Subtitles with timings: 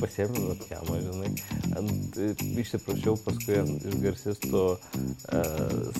[0.00, 1.32] pasiėmiau nuo kiemo, žinai,
[1.80, 2.18] ant,
[2.62, 5.42] išsiprašiau paskui ant, iš garsistų e,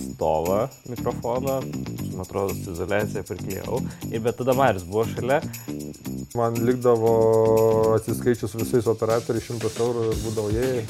[0.05, 0.61] stovą
[0.93, 1.59] mikrofoną,
[2.13, 5.43] man atrodo, su izolacija priklijau, ir bet tada Marius buvo šalia,
[6.37, 7.11] Man likdavo
[7.97, 10.83] atsiskaičius visais operatoriais 100 eurų ir būdavo jėjai.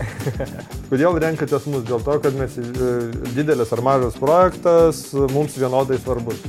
[0.90, 1.86] Kodėl renkatės mus?
[1.88, 2.90] Dėl to, kad mes e,
[3.32, 6.44] didelis ar mažas projektas mums vienodai svarbus.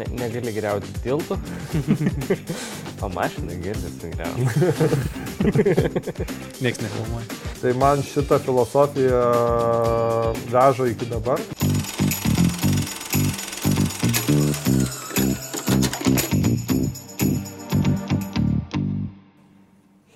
[0.00, 1.36] ne, negali greuti tiltų,
[3.02, 4.42] o mašiną gali sugriauti.
[6.62, 7.26] Niekas nefilmuoja.
[7.62, 9.20] Tai man šitą filosofiją
[10.52, 11.40] veža iki dabar.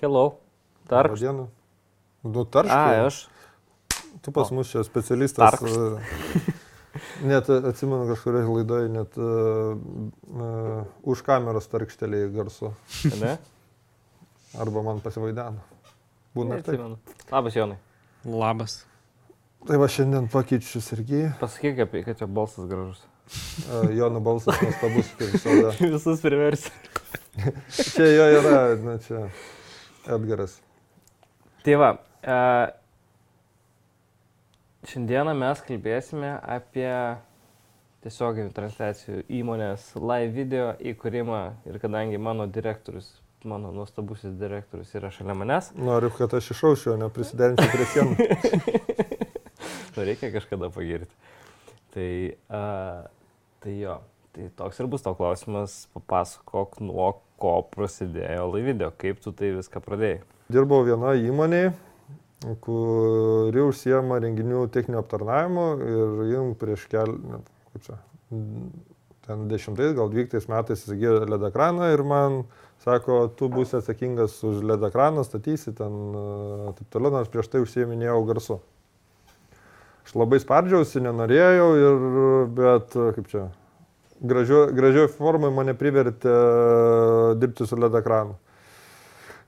[0.01, 0.37] Hello,
[0.89, 1.09] dar.
[1.17, 1.47] Dieną.
[2.23, 2.99] Nu, tarškai.
[3.01, 3.25] A, aš.
[4.21, 5.57] Tu pas mus čia specialistas.
[5.57, 6.64] Tarkšt.
[7.23, 9.77] Net e, atsimenu kažkurioje laidoje, net uh,
[10.35, 12.73] uh, už kameros tarkštelėjai garsu.
[13.21, 13.37] Ne?
[14.61, 15.63] Arba man pasivaideno.
[16.35, 16.83] Būna ir taip.
[17.31, 17.79] Labas, Jonai.
[18.27, 18.81] Labas.
[19.65, 21.31] Tai va šiandien pakeičiu Sergijai.
[21.39, 23.01] Pasakyk, apie, kad čia balsas gražus.
[23.65, 25.71] Uh, Jono balsas nuostabus, kaip visada.
[25.95, 26.73] Visus priversi.
[27.73, 29.25] Čia jo yra, na čia
[30.05, 30.59] Edgaras.
[31.65, 31.89] Tai va,
[32.21, 32.35] e,
[34.89, 36.89] šiandieną mes kalbėsime apie
[38.05, 43.07] tiesioginių transliacijų įmonės live video įkūrimą ir kadangi mano direktorius,
[43.45, 48.27] mano nuostabusis direktorius yra šalia manęs, Noriu, kad aš išaušiu, neprisiderinsiu prie sienų.
[49.95, 51.11] nu, reikia kažkada pagirti.
[51.95, 52.09] Tai,
[52.51, 52.61] a,
[53.63, 53.97] tai jo,
[54.35, 59.55] tai toks ir bus tau klausimas, papasakok nuo ko prasidėjo live video, kaip tu tai
[59.57, 60.21] viską pradėjai.
[60.53, 61.73] Dirbau vienoje įmonėje,
[62.61, 67.41] kuri užsiema renginių techninio aptarnavimo ir jim prieš kelią,
[67.73, 67.97] kaip čia,
[69.25, 72.43] ten dešimtais, gal dvyktais metais įsigijo LED ekraną ir man
[72.85, 77.63] sako, tu būsi atsakingas už LED ekraną, statysi ten, e, taip toliau, nors prieš tai
[77.63, 78.59] užsieminėjau garsu.
[80.05, 82.03] Aš labai spardžiausi, nenorėjau, ir,
[82.59, 83.47] bet kaip čia,
[84.21, 88.37] gražio, gražioj formai mane privertė e, dirbti su LED ekranu.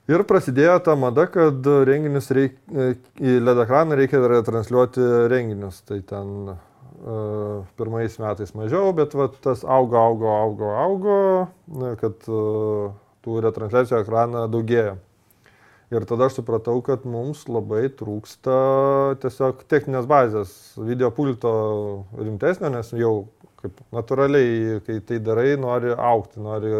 [0.08, 5.82] Ir prasidėjo ta mada, kad renginius reik, e, į LED ekraną reikia retransliuoti renginius.
[5.84, 11.18] Tai ten uh, pirmais metais mažiau, bet va, tas augo, augo, augo, augo,
[11.82, 12.88] na, kad uh,
[13.24, 14.96] tų retransliacijų ekraną daugėja.
[15.92, 18.56] Ir tada aš supratau, kad mums labai trūksta
[19.20, 21.52] tiesiog techninės bazės, video pulto
[22.16, 23.12] rimtesnio, nes jau
[23.60, 26.72] kaip natūraliai, kai tai darai, nori aukti, nori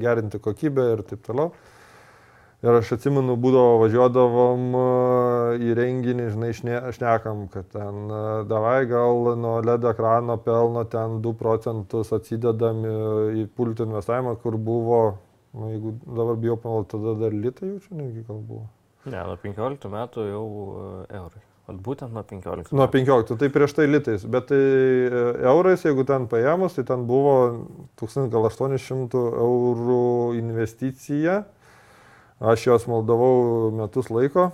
[0.00, 1.52] gerinti kokybę ir taip toliau.
[2.58, 4.86] Ir aš atsimenu, būdavo važiuodavom e,
[5.62, 11.20] į renginį, žinai, šne, šnekam, kad ten e, davai gal nuo LED ekrano pelno ten
[11.22, 12.96] 2 procentus atsidedam į,
[13.38, 14.98] į pultų investavimą, kur buvo,
[15.54, 18.64] na, jeigu dabar bijau pamalti, tada dar litai jaučiu, negi gal buvo.
[19.06, 20.88] Ne, nuo 15 metų jau e,
[21.20, 21.44] eurai.
[21.68, 22.72] Vat būtent nuo 15.
[22.74, 27.06] Nuo 15, tai prieš tai litais, bet tai e, eurais, jeigu ten paėmus, tai ten
[27.06, 27.36] buvo
[28.02, 30.10] 1800 eurų
[30.40, 31.44] investicija.
[32.38, 34.52] Aš jos maldavau metus laiko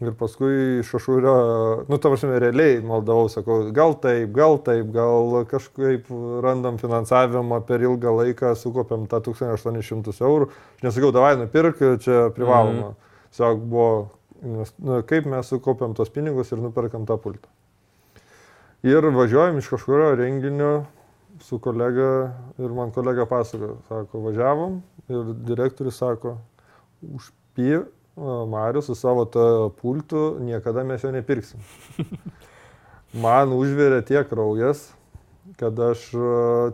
[0.00, 1.32] ir paskui šašūrio,
[1.90, 6.08] nu, ta prasme, realiai maldavau, sakau, gal taip, gal taip, gal kažkaip
[6.44, 10.48] randam finansavimą per ilgą laiką, sukopiam tą 1800 eurų.
[10.78, 12.94] Aš nesakiau, davai nupirk, čia privaloma.
[12.94, 13.10] Mm.
[13.30, 13.90] Tiesiog buvo,
[14.40, 17.52] invest- nu, kaip mes sukopiam tos pinigus ir nuperkam tą pultą.
[18.82, 20.86] Ir važiuojam iš kažkurio renginio
[21.44, 24.80] su kolega ir man kolega pasakojo, sako, važiavom
[25.12, 26.38] ir direktorius sako,
[27.02, 27.82] užpy
[28.48, 31.60] Marius su savo tą pultu, niekada mes jo nepirksim.
[33.24, 34.90] Man užvėrė tiek kraujas,
[35.58, 36.26] kad aš e,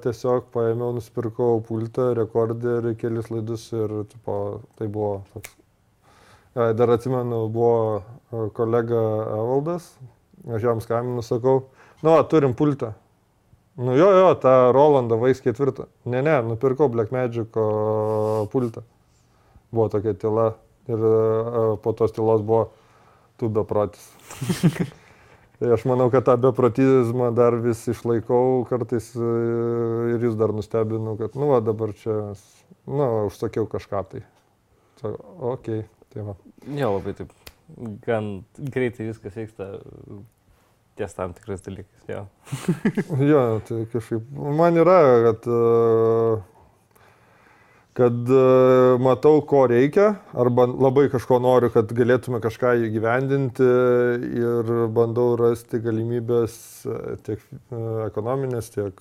[0.05, 4.37] tiesiog paėmiau, nusipirkau pultą, rekorderį, kelis laidus ir tipo,
[4.77, 5.55] tai buvo toks.
[6.57, 9.01] E, Dar atsimenu, buvo e, kolega
[9.39, 9.89] Evaldas,
[10.51, 11.71] aš jam skambinu, sakau,
[12.05, 12.93] nu, turim pultą.
[13.77, 15.89] Nu jo, jo, tą Rolandą Vais ketvirtą.
[16.09, 17.57] Ne, ne, nupirkau Blackmagic
[18.53, 18.85] pultą.
[19.75, 20.53] Buvo tokia tyla
[20.91, 22.69] ir e, po tos tylos buvo
[23.37, 24.07] tu beprotis.
[25.59, 29.33] tai aš manau, kad tą beprotizmą dar vis išlaikau kartais e,
[30.15, 32.17] ir jūs dar nustebinu, kad, nu, va, dabar čia,
[32.87, 34.25] nu, užsakiau kažką tai.
[35.01, 35.19] Sako,
[35.53, 36.37] okei, okay, tai va.
[36.79, 37.35] Jo, labai taip,
[38.07, 39.75] gan greitai viskas vyksta
[40.97, 42.05] ties tam tikrais dalykais.
[42.09, 42.27] Jo.
[43.31, 46.56] Jo, tai kažkaip man yra, kad, e,
[47.97, 48.41] kad e,
[49.01, 53.69] matau, ko reikia, arba labai kažko noriu, kad galėtume kažką įgyvendinti
[54.43, 59.01] ir bandau rasti galimybės e, tiek e, ekonominės, tiek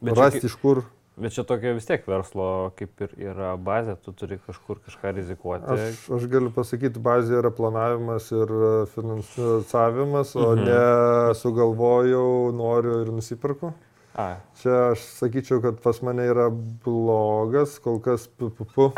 [0.00, 0.84] Bet čia rasti iš kur.
[1.18, 5.66] Bet čia tokia vis tiek verslo kaip ir yra bazė, tu turi kažkur kažką rizikuoti.
[5.74, 8.52] Aš, aš galiu pasakyti, bazė yra planavimas ir
[8.94, 10.64] finansavimas, o Mhm.
[10.68, 13.74] ne sugalvojau, noriu ir nusipirku.
[14.16, 18.88] A, Čia aš sakyčiau, kad pas mane yra blogas, kol kas pu, pu, pu,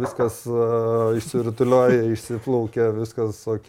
[0.00, 3.68] viskas uh, išsirutulioja, išsiplaukia, viskas ok.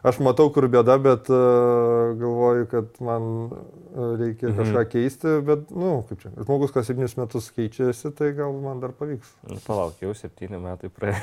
[0.00, 3.26] Aš matau, kur bėda, bet uh, galvoju, kad man
[4.16, 4.56] reikia Mhm.
[4.62, 8.80] kažką keisti, bet, na, nu, kaip čia, žmogus kas septynis metus keičiasi, tai gal man
[8.80, 9.34] dar pavyks.
[9.50, 11.20] nu, palauk, jau septyni metai praėjo.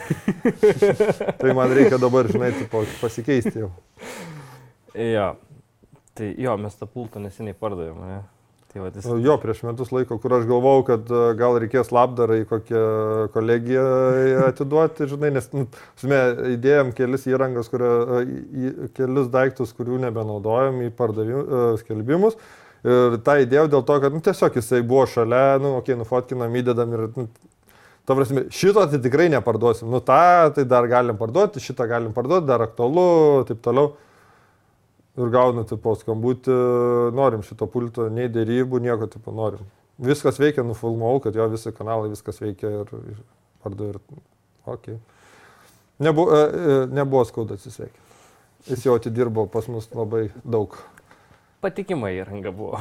[1.41, 3.71] Tai man reikia dabar, žinai, tipo, pasikeisti jau.
[4.93, 5.27] jo.
[6.17, 8.21] Tai jo, mes tą pultą neseniai pardavėme, ne?
[8.77, 9.07] Tai va, jis...
[9.25, 12.83] Jo, prieš metus laiko, kur aš galvojau, kad e, gal reikės labdarą į kokią
[13.33, 13.85] kolegiją
[14.45, 15.65] atiduoti, žinai, nes, nu,
[16.01, 16.21] žinai,
[16.53, 18.21] įdėjom kelis įrangas, kurio, e,
[18.67, 21.43] į, kelis daiktus, kurių nebenaudojam į pardavim-
[21.81, 22.37] skelbimus.
[22.87, 26.53] Ir tą įdėjau dėl to, kad nu, tiesiog jisai buvo šalia, nu, okei, okay, nufotkinam,
[26.61, 27.25] įdedam ir, nu,
[28.05, 29.89] ta prasme, šito tai tikrai neparduosim.
[29.89, 33.07] Nu, tą tai dar galim parduoti, šitą galim parduoti, dar aktualu,
[33.49, 33.95] taip toliau.
[35.17, 36.55] Ir gaunu, tipo, skambutį,
[37.17, 39.65] norim šito pulto, nei dėrybų, nieko, tipo, norim.
[39.97, 43.21] Viskas veikia, nufilmavau, kad jo visi kanalai, viskas veikia ir ir
[43.63, 44.01] pardu ir.
[44.67, 44.99] Okay.
[46.03, 48.05] Nebu, e, e, nebuvo skauda atsisveikinti.
[48.67, 50.75] Jis jau atidirbo pas mus labai daug.
[51.63, 52.77] Patikima įranga buvo.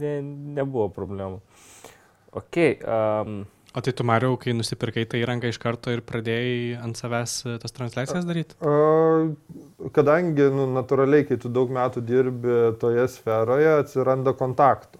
[0.00, 0.12] ne,
[0.58, 1.40] nebuvo problemų.
[2.36, 3.38] Ok, um,
[3.78, 7.52] O tai tu, Mariau, kai nusipirkai tą įrangą iš karto ir pradėjai ant savęs e,
[7.62, 8.56] tas transliacijas daryti?
[8.58, 9.28] A,
[9.94, 14.98] Kadangi, nu, natūraliai, kai tu daug metų dirbi toje sferoje, atsiranda kontaktų.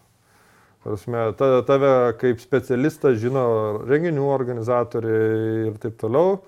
[0.85, 1.91] Prasme, ta, tave
[2.21, 3.43] kaip specialistą žino
[3.89, 6.39] renginių organizatoriai ir taip toliau.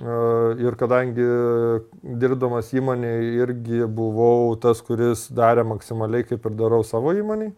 [0.00, 1.26] Ir kadangi
[2.22, 7.52] dirbdamas įmonėje irgi buvau tas, kuris darė maksimaliai, kaip ir darau savo įmonėje,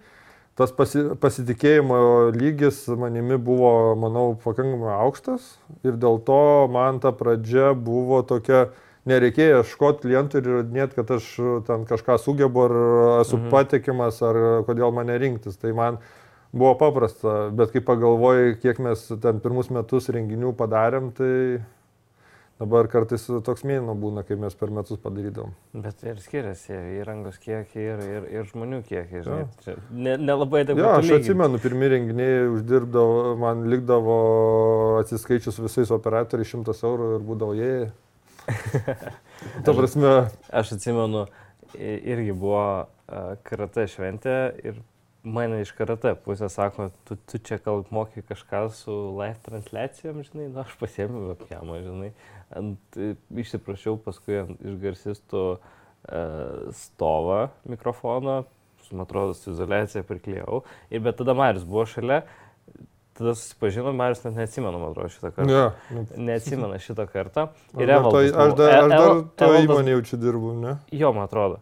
[0.59, 1.99] tas pasi, pasitikėjimo
[2.37, 5.55] lygis manimi buvo, manau, pakankamai aukštas
[5.85, 8.67] ir dėl to man ta pradžia buvo tokia,
[9.09, 11.31] nereikėjo ieškoti klientų ir įrodinėti, kad aš
[11.67, 12.75] ten kažką sugebu ar
[13.25, 13.49] esu Mhm.
[13.51, 14.37] patikimas ar
[14.69, 15.57] kodėl mane rinktis.
[15.59, 15.99] Tai man
[16.53, 21.65] buvo paprasta, bet kai pagalvojai, kiek mes ten pirmus metus renginių padarėm, tai
[22.63, 25.51] dabar kartais toks mėlyno būna, kai mes per metus padarydavom.
[25.85, 29.23] bet ir skiriasi įrangos kiekiai ir, ir, ir žmonių kiekiai.
[29.27, 34.17] Žinai, čia ne- nelabai ne Jo, aš atsimenu, pirmie renginiai uždirbdavo, man likdavo
[35.03, 37.75] atsiskaičius visais operatoriais 100 eurų ir būdavo jie.
[39.65, 40.15] Ta prasme,
[40.51, 41.27] Aš atsimenu,
[41.75, 42.87] i- irgi buvo
[43.47, 44.79] karate šventė ir
[45.23, 50.49] mane iš karate pusė sako, tu, tu čia gal mokai kažką su live transliacijom, žinai,
[50.55, 52.09] na aš pasiėmiau webcamą, žinai,
[52.59, 52.99] ant,
[53.43, 56.23] išsiprašiau paskui ant, iš garsistų e,
[56.77, 58.43] stovą mikrofono,
[58.93, 60.63] man atrodo, su izolacija priklijau,
[60.93, 62.23] ir bet tada Marius buvo šalia,
[63.17, 65.53] tada susipažinom, Marius net neatsimenu, man atrodo, šitą kartą.
[65.53, 67.47] ja, nu, Neatsimena šitą kartą.
[67.73, 68.57] aš Ir Evaldas aš buvo.
[68.61, 70.75] dar, aš E- dar Eval- to Evaldas- įmonė jau čia dirbu, ne?
[70.93, 71.61] Jo, man atrodo.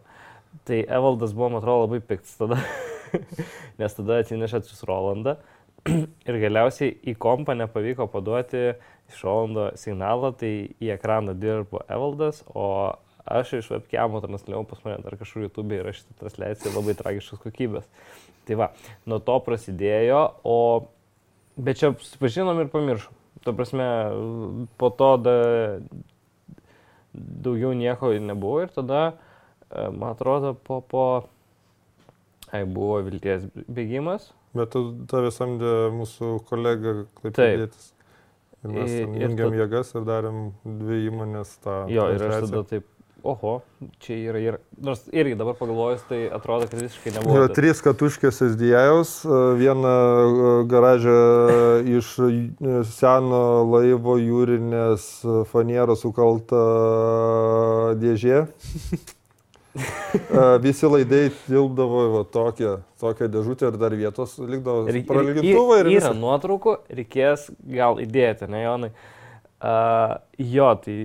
[0.67, 2.57] Tai Evaldas buvo, man atrodo, labai piktas tada,
[3.79, 5.37] nes tada atsinešė atsius Rolandą
[6.29, 8.71] ir galiausiai į kompą nepavyko paduoti
[9.11, 10.51] iš Rolando signalą, tai
[10.81, 12.93] į ekraną dirbo Evaldas, o
[13.31, 17.89] aš iš webcamo transliavau pas mane dar kažkur YouTube ir šitą transliaciją labai tragiškos kokybės.
[18.47, 18.69] Tai va,
[19.05, 20.57] nuo to prasidėjo, o
[21.61, 23.17] bet čia susipažinom ir pamiršom.
[23.41, 23.85] Tuo prasme,
[24.77, 25.35] po to da,
[27.13, 29.03] daugiau nieko nebuvo ir tada
[29.71, 31.23] E, Man atrodo, po, po...
[32.51, 34.31] Ai, buvo vilties bėgimas.
[34.57, 37.19] Bet tu tave samdė mūsų kolega Taip.
[37.21, 37.91] Klaipėdėtis.
[38.61, 41.83] Ir mes jungiam tad- jėgas ir darėm dvi įmonės tą.
[41.89, 42.85] Jo, ir aš tada taip,
[43.23, 43.53] oho,
[44.03, 44.57] čia yra ir...
[44.77, 47.39] Nors irgi dabar pagalvojus, tai atrodo, kad visiškai nebuvo.
[47.39, 49.15] Yra trys katuškės SDIaus,
[49.61, 51.15] vieną e, garažą
[51.97, 52.29] iš e,
[52.91, 53.41] seno
[53.71, 55.07] laivo jūrinės
[55.53, 56.61] fanieros sukalta
[58.03, 58.45] dėžė.
[60.65, 64.83] Visi laidai tilpdavo va, tokią, tokią dėžutę ir dar vietos likdavo.
[64.89, 64.97] Ir-
[65.47, 65.55] ir-
[65.95, 68.91] Yra nuotraukų, reikės gal įdėti, ne Jonai.
[69.61, 70.95] Uh, jo, tai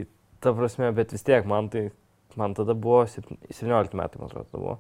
[0.41, 1.91] ta prasme, bet vis tiek man tai,
[2.41, 4.79] man tada buvo septyn- 17 metai, man atrodo, buvo.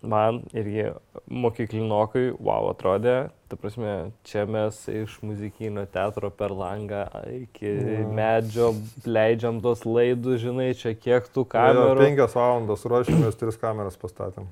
[0.00, 0.86] Man irgi
[1.28, 7.02] mokyklinokai, wow, atrodė, ta prasme, čia mes iš muzikinio teatro per langą
[7.34, 8.04] iki Jo.
[8.16, 8.68] medžio
[9.04, 11.98] leidžiam tos laidus, žinai, čia kiek tų kamerų.
[12.00, 14.46] Penkias valandas ruošėmės, tris kameras pastatėm.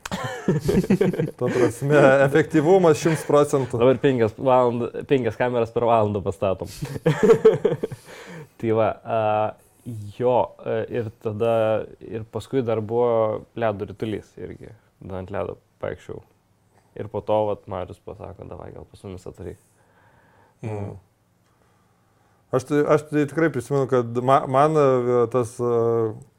[1.38, 3.80] Tuo prasme, efektyvumas 100 procentų.
[3.80, 6.68] Dabar penkias, valandą, penkias kameras per valandą pastatom.
[8.58, 9.22] tai va, a,
[10.18, 11.54] jo, a, ir tada,
[12.04, 16.22] ir paskui dar buvo ledo rytulys irgi, dar ant ledo paikščiau.
[16.98, 19.60] Ir po to, vat, Marius pasako, davai gal pas mumis atvaryk.
[20.64, 20.96] Mm.
[22.48, 24.84] Aš tai, aš tai tikrai prisimenu, kad ma, man e,
[25.28, 25.72] tas e,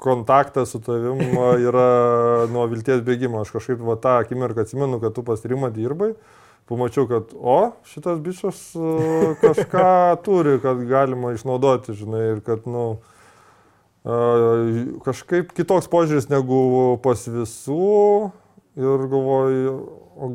[0.01, 1.86] kontaktas su tavim e, yra
[2.54, 3.44] nuo vilties bėgimo.
[3.46, 6.16] Aš kažkaip va, tą akimirką atsimenu, kad tu pas Rimą dirbai.
[6.70, 8.58] Pamačiau, kad, o, šitas bičias
[9.42, 9.94] kažką
[10.25, 12.88] turi, kad galima išnaudoti, žinai, ir kad, nu,
[14.01, 14.20] e,
[15.06, 16.60] kažkaip kitoks požiūris negu
[17.06, 18.32] pas visų.
[18.80, 19.74] Ir galvoju,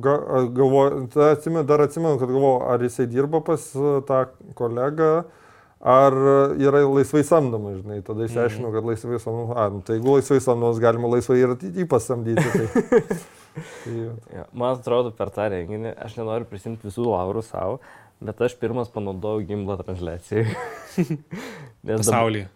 [0.04, 0.18] ga,
[0.52, 4.24] galvoju ta atsimenu, dar atsimenu, kad galvoju, ar jisai dirba pas e, tą
[4.58, 5.12] kolegą,
[5.84, 6.16] ar
[6.60, 8.02] yra laisvai samdomas, žinai.
[8.04, 11.88] Tada išsiaiškinau, kad laisvai samdomas, a, nu, tai jeigu laisvai samdomas, galima laisvai ir ateityje
[11.88, 12.44] pasamdyti.
[12.52, 12.68] Tai,
[13.00, 13.16] tai,
[14.34, 17.76] Ja, man atrodo, per tą renginį, aš nenoriu prisimti visų laurų savo,
[18.24, 20.48] bet aš pirmas panaudojau gimblą transliacijai.
[21.86, 22.48] Pasaulyje.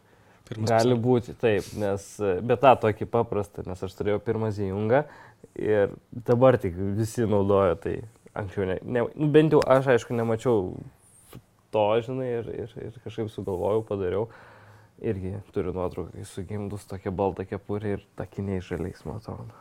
[0.49, 1.03] Pirmas Gali pasaulyje.
[1.05, 2.07] būti, taip, nes,
[2.49, 5.03] bet tą tokį paprastą, nes aš turėjau pirmą zįjungą
[5.59, 8.01] ir dabar tik visi naudoja tai.
[8.39, 10.77] Anksčiau, ne, ne, nu, bent jau aš aišku nemačiau
[11.75, 14.29] to, žinai, ir, ir, ir kažkaip sugalvojau, padariau.
[14.99, 19.59] Irgi turiu nuotrauką, kai sugimdus tokia balta kepurė ir takiniai žaliais, man atrodo.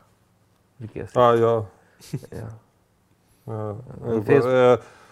[0.82, 1.14] Reikės.
[1.18, 1.54] a, jo.
[2.34, 2.48] Ja.
[3.48, 3.58] A,
[4.04, 5.07] Ant ir, Facebook- e, e,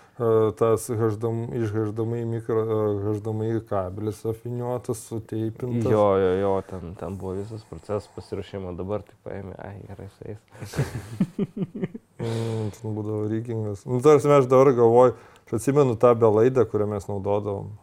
[0.56, 5.92] tas HDM, iš HDMI mikro, e, HDMI kabelis afiniuotas, suteipintas.
[5.92, 10.32] Jo, jo, jo, ten, ten buvo visas procesas pasirašymo, dabar tik paėmė, ai, gerai, su
[10.32, 10.80] jais.
[12.16, 13.82] Mm, ten būdavo reikingas.
[13.84, 17.74] Nu, tarsi aš dabar galvoju, aš atsimenu tą belaidą, kurią mes naudodavom.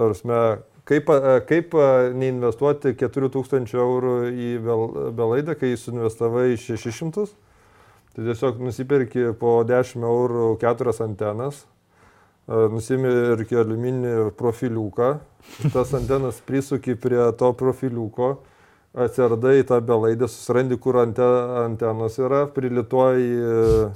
[0.00, 0.24] Tarsi,
[0.88, 7.28] kaip, e, kaip e, neinvestuoti 4000 eurų į bel- belaidą, kai suinvestavai 600?
[8.14, 15.10] Tai tiesiog nusipirki po 10 eurų keturias antenas, e, nusimirki aliuminį profiliuką,
[15.70, 18.32] tas antenas prisuki prie to profiliuko,
[18.98, 21.26] atsiradai tą belaidę, susirandi, kur ante,
[21.62, 23.90] antenos yra, prilituoji e,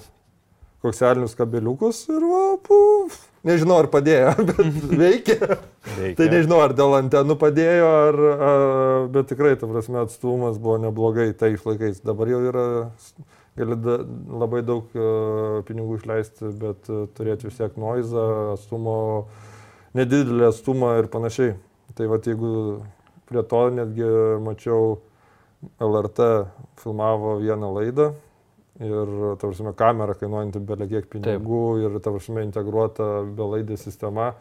[0.85, 3.17] kokselinius kabeliukus ir va, puf.
[3.45, 5.57] Nežinau, ar padėjo, bet veikia.
[5.99, 6.17] Reikia.
[6.21, 8.67] Tai nežinau, ar dėl antenų padėjo, ar, ar,
[9.13, 11.99] bet tikrai, ta prasme, atstumas buvo neblogai tais laikais.
[12.07, 12.67] Dabar jau yra,
[13.57, 13.99] gali da,
[14.41, 18.97] labai daug uh, pinigų išleisti, bet uh, turėti vis tiek noizą, atstumo,
[19.95, 21.55] nedidelį atstumą ir panašiai.
[21.95, 22.51] Tai va, jeigu
[23.29, 24.09] prie to netgi
[24.43, 24.97] mačiau
[25.83, 26.29] LRT
[26.83, 28.11] filmavo vieną laidą
[28.83, 31.85] ir, ta prasme, kamera kainuojanti belie kiek pinigų Taip.
[31.87, 33.09] ir, ta prasme, integruota
[33.39, 34.33] belaidė sistema,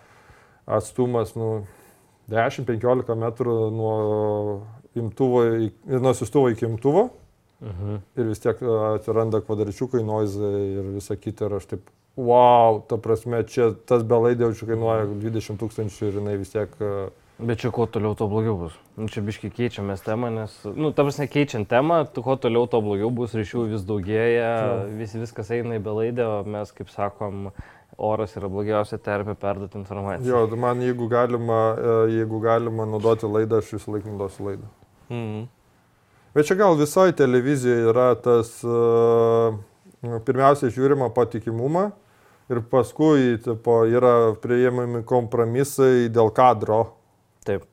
[0.66, 1.68] atstumas, nu,
[2.34, 3.96] 10-15 metrų nuo
[4.98, 5.44] imtuvo,
[5.86, 7.10] nuo sistuvo iki imtuvo
[7.64, 8.00] Mhm.
[8.20, 13.00] ir vis tiek a, atsiranda kvadračiukai, noizai ir visa kita ir aš taip, wow, ta
[13.02, 16.80] prasme, čia tas belaidė jau čia kainuoja 20 tūkstančių ir jinai vis tiek...
[16.82, 17.10] a,
[17.44, 18.76] Bet čia kuo toliau, to blogiau bus.
[18.94, 23.10] Nu, čia biškai keičiamės temą, nes, nu, ta prasme, keičiant temą, kuo toliau, to blogiau
[23.12, 24.52] bus, ryšių vis daugėja,
[25.00, 27.50] vis, viskas eina į belaidę, o mes, kaip sakom,
[27.98, 30.30] oras yra blogiausia terpė perduoti informaciją.
[30.30, 34.72] Jo, man jeigu galima, e, jeigu galima naudoti laidą, aš visą laiką naudosiu laidą.
[35.10, 35.44] Mm.
[36.34, 41.92] Bet čia gal visoje televizijoje yra tas, e, pirmiausia, žiūrima patikimumą
[42.50, 46.80] ir paskui tipo, yra prieimami kompromisai dėl kadro.
[47.46, 47.68] Taip.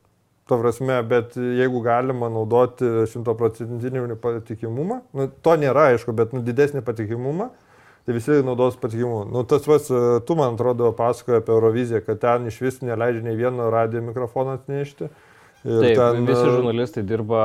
[0.50, 6.84] Ta prasme, bet jeigu galima naudoti šimtoprocentinį patikimumą, nu, to nėra aišku, bet nu, didesnį
[6.84, 7.48] patikimumą,
[8.04, 9.24] tai visi naudos patikimumą.
[9.30, 13.24] Nu, tas vas, e, tu man atrodo pasakoji apie Euroviziją, kad ten iš vis neleidžia
[13.24, 15.08] nei vieno radio mikrofono atnešti.
[15.08, 15.29] Ir
[15.60, 17.42] Taip, ten, visi e, žurnalistai dirba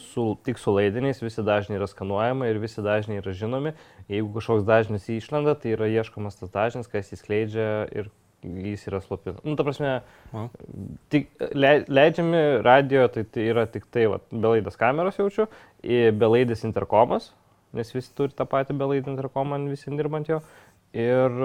[0.00, 3.74] su, tik su laidiniais, visi dažniai yra skanuojami ir visi dažniai yra žinomi.
[4.08, 8.08] Jeigu kažkoks dažnis išlenda, tai yra ieškomas tas dažnis, kas jis skleidžia ir
[8.40, 9.44] jis yra slopinamas.
[9.44, 9.98] Nu, ta prasme,
[10.32, 10.46] O.
[11.12, 15.50] tik, le, leidžiami radio, tai, tai yra tik tai, va, belaidas kameros jaučiu,
[15.84, 17.34] i belaidis interkomas,
[17.76, 20.40] nes visi turi tą patį belaidą interkomą, visi dirbant jo.
[20.96, 21.36] Ir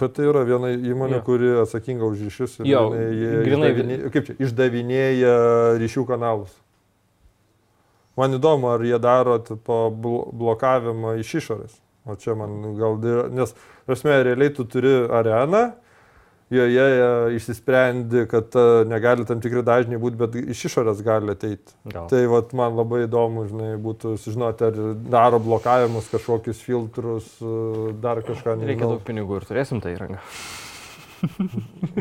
[0.00, 1.24] Bet tai yra viena įmonė, Jo.
[1.26, 5.34] kuri atsakinga už ryšius ir Jo, jinai grynai- išdavinė, kaip čia, išdavinėja
[5.82, 6.54] ryšių kanalus.
[8.16, 11.76] Man įdomu, ar jie daro tipo, blo- blokavimą iš išorės.
[12.06, 12.96] O čia man gal,
[13.30, 13.54] nes,
[13.86, 15.72] prasme, realiai tu turi areną,
[16.52, 17.06] joje e,
[17.36, 21.74] išsisprendi, kad e, negali tam tikri dažniai būti, bet iš išorės gali ateiti.
[21.88, 22.08] gal.
[22.12, 24.82] Tai vat, man labai įdomu, žinai, būtų sužinoti, ar
[25.12, 28.58] daro blokavimus, kažkokius filtrus, e, dar kažką.
[28.60, 28.92] Reikia nežinau.
[28.96, 30.20] daug pinigų ir turėsim tą įrangą.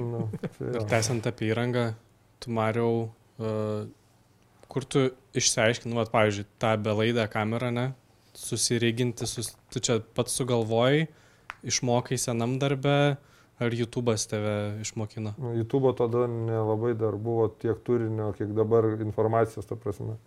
[0.02, 0.24] Nu,
[0.58, 0.68] tai.
[0.74, 1.92] Ir tęsiant apie įrangą,
[2.42, 3.04] tu mariau,
[3.38, 3.84] uh,
[4.72, 5.04] kur tu
[5.38, 7.84] išsiaiškini, vat, pavyzdžiui, tą belaidę kamerą, ne,
[8.34, 9.52] susireginti, sus...
[9.70, 11.06] tu čia pats sugalvojai,
[11.68, 13.20] išmokai senam darbe,
[13.62, 15.34] ar YouTube'as tave išmokino?
[15.38, 20.18] Nu, YouTube tada nelabai dar buvo tiek turinio, kiek dabar informacijos, ta prasme.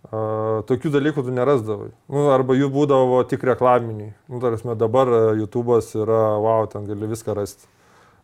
[0.00, 1.90] Uh, tokių dalykų tu nerasdavai.
[2.08, 4.14] Nu, arba jų būdavo tik reklaminiai.
[4.32, 7.68] Nu, tarsi dabar uh, YouTube'as yra, wow, ten gali viską rasti.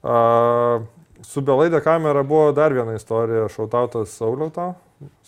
[0.00, 0.86] Uh,
[1.24, 4.74] su belaidė kamera buvo dar viena istorija, šautautas Sauliau tau,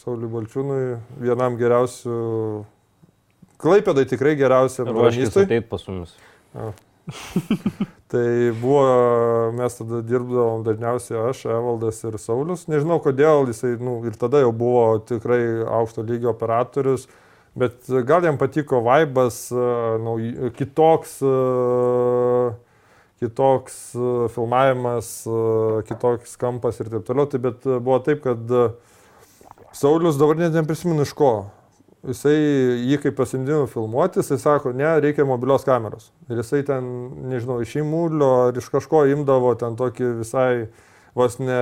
[0.01, 0.83] Sauliui Balčiūnui,
[1.21, 2.19] vienam geriausių,
[3.59, 5.43] Klaipėdai tikrai geriausiam ruonistui.
[5.49, 6.13] ateit pas mumis.
[8.09, 8.83] Tai buvo,
[9.53, 12.67] mes tada dirbdavom dažniausiai aš, Evaldas ir Saulis.
[12.71, 15.43] Nežinau kodėl, jisai nu, ir tada jau buvo tikrai
[15.81, 17.05] aukšto lygio operatorius,
[17.59, 19.43] bet gal jam patiko vaibas,
[20.05, 20.17] nu,
[20.57, 21.35] kitoks, e,
[23.21, 25.12] kitoks e, filmavimas,
[25.91, 27.29] kitoks kampas ir taip toliau.
[27.29, 28.57] Tai bet buvo taip, kad
[29.77, 31.33] Saulis dabar net neprisimenu iš ko
[32.07, 32.37] jisai
[32.88, 36.11] jį kaip pasimdino filmuoti, jisai sako, ne, reikia mobilios kameros.
[36.31, 36.87] Ir jisai ten,
[37.31, 40.69] nežinau, iš įmūlio ar iš kažko imdavo ten tokį visai
[41.19, 41.61] vos ne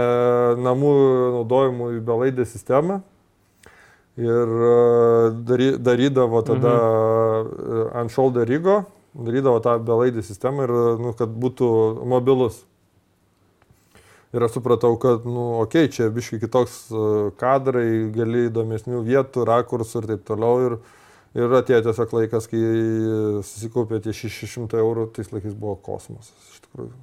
[0.61, 0.93] namų
[1.39, 3.01] naudojimų belaidę sistemą.
[4.17, 4.77] Ir e,
[5.45, 7.89] dary, darydavo tada mhm.
[8.01, 8.79] ant shoulder rygo,
[9.13, 11.69] darydavo tą belaidį sistemą ir, nu, kad būtų
[12.09, 12.63] mobilus.
[14.35, 17.03] Ir aš supratau, kad, nu, okei, okay, čia biškai kitoks e,
[17.39, 20.65] kadrai, gali įdomesnių vietų, rakursų ir taip toliau.
[20.67, 20.79] Ir,
[21.39, 22.63] ir atėjo tiesiog laikas, kai
[23.47, 26.97] susikaupė tie 600 eurų, tais laikais buvo kosmosas, iš tikrųjų.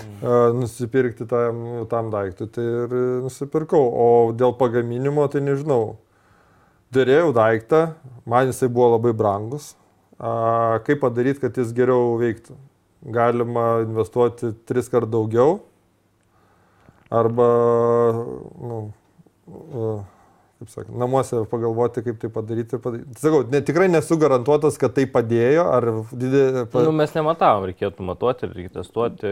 [0.00, 0.60] Mm.
[0.60, 3.80] Nusipirkti tam, tam daiktui, tai ir nusipirkau.
[3.80, 5.96] O dėl pagaminimo, tai nežinau.
[6.94, 7.80] Dėrėjau daiktą,
[8.28, 9.72] man jisai buvo labai brangus.
[10.20, 12.56] A, kaip padaryti, kad jis geriau veiktų?
[13.14, 15.60] Galima investuoti tris kart daugiau
[17.10, 17.50] arba,
[18.62, 18.80] nu,
[20.60, 22.78] kaip sakant, namuose pagalvoti, kaip tai padaryti.
[22.78, 23.18] padaryti.
[23.18, 26.64] Sakau, ne, tikrai nesu garantuotas, kad tai padėjo, ar didelė...
[26.70, 26.84] Pa...
[26.86, 29.30] Nu, mes nematavom, reikėtų matuoti, reikia testuoti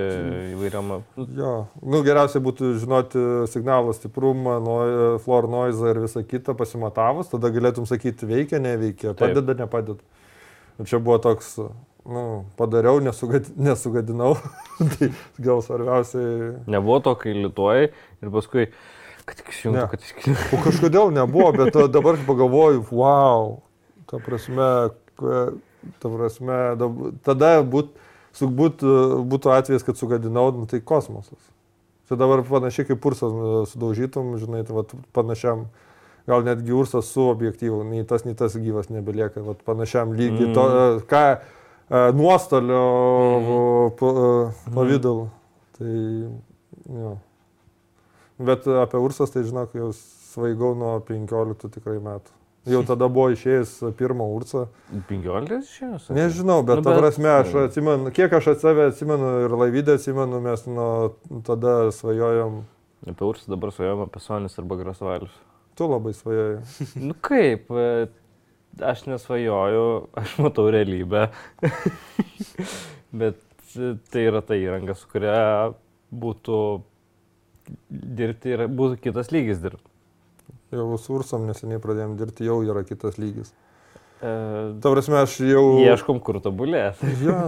[0.55, 0.95] įvairiam.
[1.39, 1.53] Jo,
[1.85, 4.79] nu, geriausia būtų žinoti signalo stiprumą, no,
[5.25, 10.01] floor noise ir visą kitą pasimatavus, tada galėtum sakyti, veikia, neveikia, padeda, nepadeda.
[10.79, 11.57] Ir čia buvo toks
[12.09, 14.37] nu, padariau, nesugad, nesugadinau.
[14.97, 16.55] tai gal svarbiausiai.
[16.71, 18.69] Nebuvo to, kai lituoji ir paskui,
[19.29, 20.47] kad išjungtų, kad išjungtų.
[20.57, 23.59] o kažkodėl nebuvo, bet dabar pagalvoju, wow,
[24.09, 24.71] ta prasme,
[25.19, 26.63] ta prasme,
[27.27, 27.93] tada būt,
[28.41, 28.87] būt,
[29.29, 31.41] būtų atvejis, kad sugadinau, nu, tai kosmosas.
[32.09, 33.35] Čia dabar panašiai kaip pursas
[33.75, 35.67] sudaužytum, žinai, tai vat, panašiam
[36.29, 40.49] gal netgi ursas su objektyvu, nei tas, nei tas gyvas nebelieka, vat, panašiam lygiai.
[40.49, 40.55] Mm.
[40.57, 40.65] To,
[41.09, 41.23] ką,
[41.91, 42.85] nuostolio
[43.97, 44.75] mhm.
[44.75, 45.29] pavydalu.
[45.79, 45.95] Tai,
[46.99, 47.19] jo.
[48.39, 52.35] Bet apie Ursas, tai žinok, jau svaigau nuo 15 tikrai metų.
[52.69, 54.67] Jau tada buvo išėjęs pirmą Ursą.
[55.09, 56.09] 15 išėjęs?
[56.13, 60.41] Nežinau, bet, nu, bet ta prasme, aš atsimenu, kiek aš atsave atsimenu ir laivydę atsimenu,
[60.45, 60.91] mes nuo
[61.47, 62.61] tada svajojom.
[63.09, 65.35] Apie Ursą dabar svajojom apie Sonis arba Grasvalius.
[65.79, 66.61] Tu labai svajojai.
[67.09, 67.73] nu kaip,
[68.85, 69.85] aš nesvajoju,
[70.21, 71.29] aš matau realybę.
[73.21, 73.41] Bet
[74.13, 75.73] tai yra ta įranga, su kuria
[76.13, 76.59] būtų
[77.91, 79.85] dirbti ir būtų kitas lygis dirbti.
[80.73, 83.55] Jau su Ursom neseniai pradėjom dirbti, jau yra kitas lygis.
[84.19, 85.65] E, Ta prasme, aš jau...
[85.85, 86.99] Ieškom, kur tobulės.
[87.23, 87.43] ja,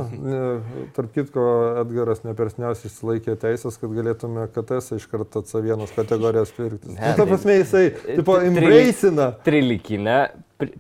[0.94, 1.46] tarp kitko,
[1.82, 6.94] Edgaras nepersniausiai išsilaikė teisės, kad galėtume KTS iš karto C1 kategorijos pirkti.
[6.94, 9.32] Ne, ta prasme, jisai, tipo, embraceina.
[9.46, 10.20] Trilikinę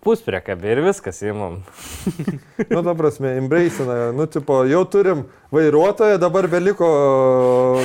[0.04, 1.58] puspriekabė ir viskas įmam.
[2.72, 3.98] nu, ta prasme, embraceina.
[4.14, 6.92] Nu, tipo, jau turim vairuotoją, dabar beliko,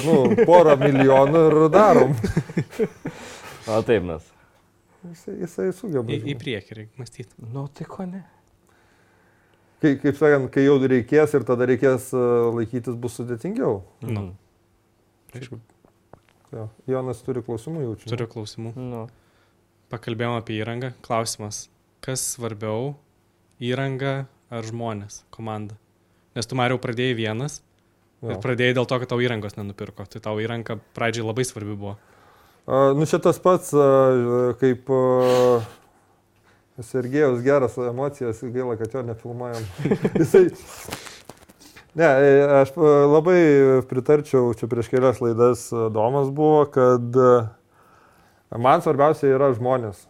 [0.06, 2.16] nu, porą milijonų ir darom.
[3.74, 4.35] o taip mes.
[5.12, 6.12] Jisai, jisai sugeba.
[6.12, 7.34] Į, į priekį reikia mąstyti.
[7.54, 8.24] Nu, tai ko ne?
[9.84, 12.24] Kai, kaip sakant, kai jau reikės ir tada reikės e,
[12.56, 13.84] laikytis, bus sudėtingiau.
[14.08, 14.26] Nu.
[15.36, 15.60] Aišku.
[16.56, 16.70] Jo.
[16.90, 18.10] Jonas turi klausimų jaučiu.
[18.10, 18.74] Turiu klausimų.
[18.80, 19.06] Nu.
[19.94, 20.96] Pakalbėjom apie įrangą.
[21.06, 21.66] Klausimas
[22.06, 22.94] kas svarbiau-
[23.72, 25.78] įranga ar žmonės, komanda?
[26.36, 27.62] Nes tu Mariau pradėjai vienas
[28.22, 30.06] ir pradėjai dėl to, kad tau įrangos nenupirko.
[30.10, 31.98] Tai tau įranga pradžiai labai svarbi buvo.
[32.66, 33.70] Nu šitas pats
[34.60, 34.90] kaip
[36.82, 39.68] Sergejus geras emocijas, gaila, kad jo nefilmuojam.
[40.20, 40.50] Jisai...
[41.96, 42.08] Ne,
[42.60, 42.74] aš
[43.08, 43.38] labai
[43.88, 47.16] pritarčiau, čia prieš kelias laidas Domas buvo, kad
[48.52, 50.02] man svarbiausia yra žmonės.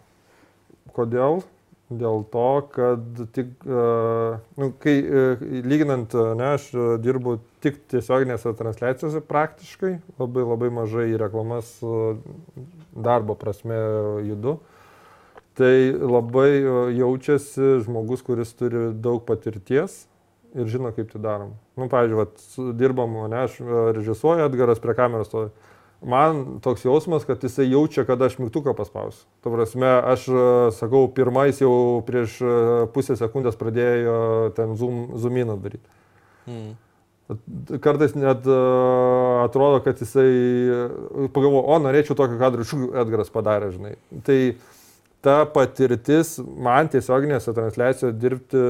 [0.96, 1.44] Kodėl?
[1.86, 6.72] Dėl to, kad tik, uh, nu, kai uh, lyginant, ne, aš
[7.04, 11.76] dirbu tik tiesioginėse transliacijose praktiškai, labai labai mažai į reklamas
[12.96, 13.78] darbo prasme
[14.26, 14.58] judu.
[15.56, 16.50] Tai labai
[16.98, 20.02] jaučiasi žmogus, kuris turi daug patirties
[20.56, 21.54] ir žino, kaip tai darom.
[21.80, 22.44] Nu, pavyzdžiui, vat,
[22.80, 23.62] dirbam, ne, aš
[23.96, 25.54] režisuoju, Edgaras prie kameros stovi.
[26.02, 29.26] Man toks jausmas, kad jisai jaučia, kad aš mygtuką paspausiu.
[29.44, 32.56] Ta prasme, aš e, sakau, pirmais jau prieš e,
[32.96, 34.18] pusę sekundės pradėjo
[34.58, 35.88] ten zoom, zoominą daryti.
[36.50, 36.74] Mm.
[37.82, 40.30] Kartais net uh, atrodo, kad jisai
[41.34, 43.96] pagalvo, o norėčiau tokį kadrą, šių Edgaras padarė, žinai.
[44.28, 44.38] Tai
[45.26, 48.62] ta patirtis man tiesioginėse transliacijose dirbti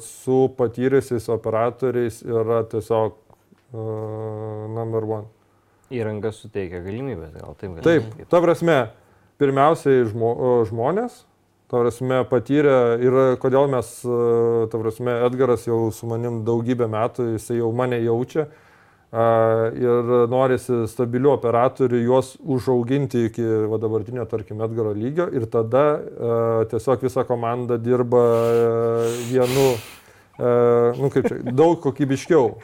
[0.00, 5.28] su patyrusiais operatoriais yra tiesiog uh, number one.
[5.90, 8.28] Įranga suteikia galimybės, gal taip galima Taip, sakyt.
[8.30, 8.78] ta prasme,
[9.42, 10.30] pirmiausiai žmo,
[10.70, 11.24] žmonės,
[11.70, 17.32] ta prasme, patyrę ir kodėl mes, e, ta prasme, Edgaras jau su manim daugybę metų,
[17.36, 18.48] jisai jau mane jaučia
[19.10, 26.36] ir norisi stabilių operatorių, juos užauginti iki va, dabartinio, tarkim, Edgaro lygio ir tada a,
[26.70, 28.22] tiesiog visa komanda dirba
[29.26, 29.72] vienu,
[30.38, 32.54] nu kaip čia, daug kokybiškiau.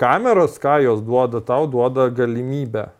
[0.00, 2.90] Kameros, ką jos duoda, tau duoda galimybę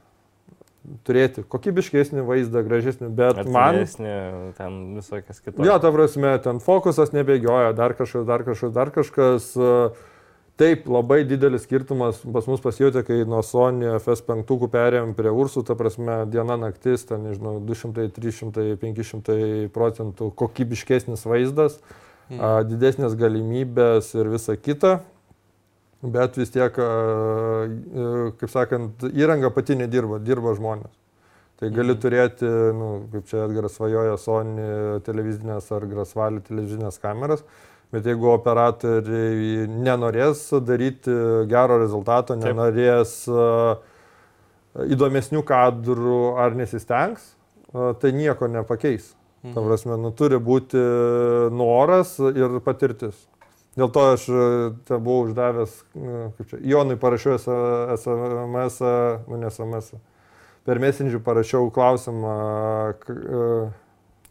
[1.07, 3.79] turėti kokybiškesnį vaizdą, gražesnį, bet man...
[3.79, 4.15] Atviresnė,
[4.59, 5.63] ten visokias kitas.
[5.67, 9.53] Jo, ta prasme, ten fokusas nebėgioja, dar kažkas, dar kažkas, dar kažkas.
[10.61, 15.75] Taip, labai didelis skirtumas pas mus pasijutė, kai nuo Sony FS5 perėjom prie Ursų, ta
[15.79, 19.39] prasme, diena naktis, ten, nežinau, 200, 300, 500
[19.73, 21.81] procentų kokybiškesnis vaizdas,
[22.37, 24.99] a, didesnės galimybės ir visa kita.
[26.03, 26.75] Bet vis tiek,
[28.41, 30.91] kaip sakant, įranga pati nedirba, dirba žmonės.
[31.63, 34.65] Tai gali turėti, nu, kaip čia Edgaras svajoja, Sony
[35.07, 37.45] televizinės ar Grasvalį televizinės kameras,
[37.95, 41.15] bet jeigu operatoriai nenorės daryti
[41.47, 42.49] gero rezultato, Taip.
[42.49, 43.47] nenorės a,
[44.91, 47.31] įdomesnių kadrų ar nesistengs,
[48.03, 49.13] tai nieko nepakeis.
[49.43, 50.83] Ta prasme, nu, turi būti
[51.55, 53.15] noras ir patirtis.
[53.73, 54.47] Dėl to aš e,
[54.85, 58.81] te buvau uždavęs, e, kaip čia, Jonui parašiau SMS,
[59.29, 59.95] nu ne SMS,
[60.69, 62.35] per Messenger parašiau klausimą,
[63.09, 63.71] e,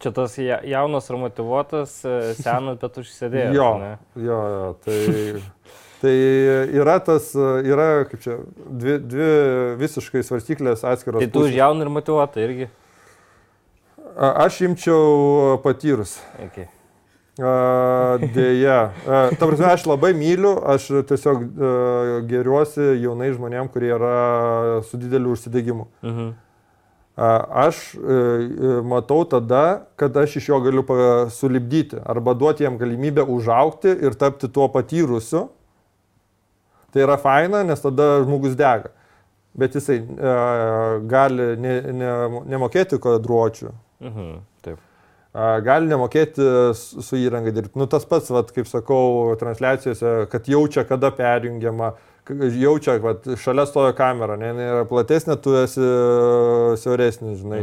[0.02, 3.54] Čia tas ja- jaunas ir motivuotas, e, senas, bet užsėdėjęs.
[3.54, 3.90] jo, ne?
[4.18, 5.42] jo, jo, tai,
[6.02, 6.14] tai
[6.78, 9.28] yra tas, e, yra, kaip čia, dvi, dvi
[9.82, 11.22] visiškai svarstyklės atskiros.
[11.22, 12.70] Tai tu už jauną ir motivuotą irgi.
[14.16, 16.18] A- Aš imčiau patyrus.
[16.48, 16.66] Okay.
[17.38, 18.78] Dėja.
[19.08, 21.44] A, Ta prasme, aš labai myliu, aš tiesiog
[22.28, 24.16] geriuosi jaunai žmonėm, kurie yra
[24.88, 25.88] su dideliu užsidegimu.
[26.04, 26.32] Mhm.
[27.16, 30.84] Aš e, e, matau tada, kad aš iš jo galiu
[31.30, 35.50] sulibdyti arba duoti jam galimybę užaukti ir tapti tuo patyrusiu.
[36.92, 38.92] Tai yra faina, nes tada žmogus dega.
[39.52, 40.32] Bet jisai e,
[41.08, 42.12] gali ne, ne,
[42.48, 44.40] nemokėti kadruočių, Mhm.
[45.32, 46.44] Gali nemokėti
[46.76, 47.78] su įranga dirbti.
[47.80, 51.94] Nu, tas pats, vat, kaip sakau, transliacijose, kad jaučia, kada perjungiama,
[52.60, 57.62] jaučia, kad šalia stoja kamera, ne, jinai yra platesnė, tu esi e, siauresnis, žinai.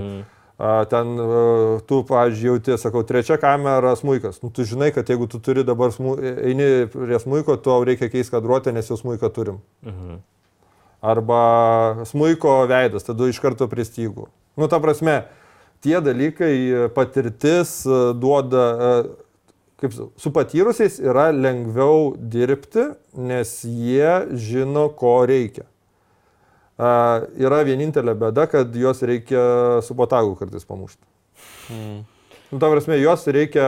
[0.58, 1.28] A, ten e,
[1.88, 4.42] tu, pavyzdžiui, jauti, sakau, trečia kamera smūkas.
[4.42, 8.34] Nu, tu žinai, kad jeigu tu turi dabar, smu, eini prie smūko, tau reikia keisti
[8.34, 9.62] kadruotę, nes jau smūką turim.
[9.86, 10.24] Mhm.
[11.06, 11.44] Arba
[12.10, 14.26] smūko veidas, tada iš karto prie stygų.
[14.60, 15.22] Nu, ta prasme,
[15.84, 18.92] tie dalykai, e, patirtis e, duoda, e,
[19.80, 25.66] kaip su patyrusiais yra lengviau dirbti, nes jie žino, ko reikia.
[26.80, 29.42] Yra vienintelė bėda, kad juos reikia
[29.84, 31.02] su botagu kartais pamušti.
[31.72, 31.98] Mm.
[32.50, 33.66] Nu, ta prasme, juos reikia,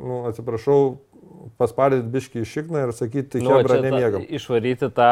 [0.00, 0.96] nu, atsiprašau,
[1.60, 4.24] paspardyti biški iš šikną ir sakyti, Nu, hebra, nemiegam.
[4.24, 5.10] Išvaryti tą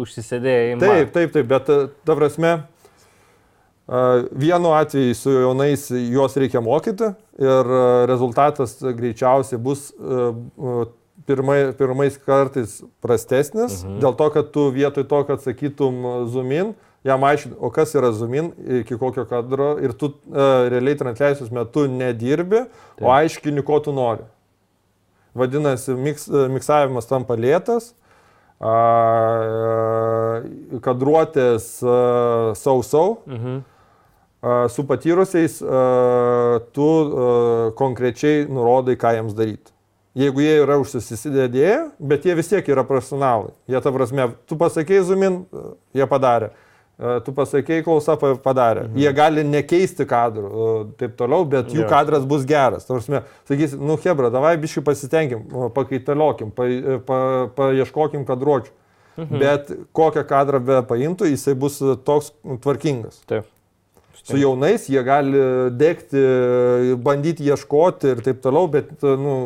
[0.00, 0.80] užsisėdėjimą.
[0.80, 2.54] Taip, taip, taip, bet ta- prasme,
[4.32, 7.72] vienu atveju su jaunais juos reikia mokyti ir
[8.08, 9.90] rezultatas greičiausiai bus
[11.26, 14.00] pirmai, pirmais kartais prastesnis, mhm.
[14.02, 16.74] dėl to, kad tu vietoj to, kad sakytum zoomin,
[17.06, 21.88] jam aiškini, o kas yra zoomin, iki kokio kadro ir tu a, realiai transliacijos metu
[21.90, 23.06] nedirbi, Taip.
[23.06, 24.26] o aiškini, ko tu nori.
[25.38, 27.92] Vadinasi, miks, miksavimas tampa lėtas,
[28.60, 28.76] a,
[30.84, 31.74] kadruotės
[32.60, 33.62] sausau, Mhm.
[34.68, 35.58] Su patyrusiais
[36.74, 36.88] tu
[37.78, 39.70] konkrečiai nurodai, ką jiems daryti.
[40.18, 43.54] Jeigu jie yra užsisidėdėję, bet jie vis tiek yra profesionalai.
[43.70, 45.38] Jie, ta prasme, tu pasakėjai zumin,
[45.96, 46.50] jie padarė.
[47.24, 48.82] Tu pasakėjai klausą, pa- padarė.
[48.90, 48.98] Mhm.
[49.00, 50.50] Jie gali nekeisti kadrų,
[51.00, 51.88] taip toliau, bet jų Jo.
[51.88, 52.84] kadras bus geras.
[52.86, 56.68] Ta prasme, sakysi, nu Hebra, davai biškai pasitenkim, pakaitaliokim, pa,
[57.08, 57.18] pa,
[57.56, 58.70] paieškokim kadruočių.
[59.16, 59.38] Mhm.
[59.40, 63.24] Bet kokią kadrą be paimtų, jisai bus toks tvarkingas.
[63.26, 63.48] Taip.
[64.22, 65.40] Su jaunais jie gali
[65.74, 66.20] dėkti,
[67.02, 69.36] bandyti ieškoti ir taip toliau, bet nu,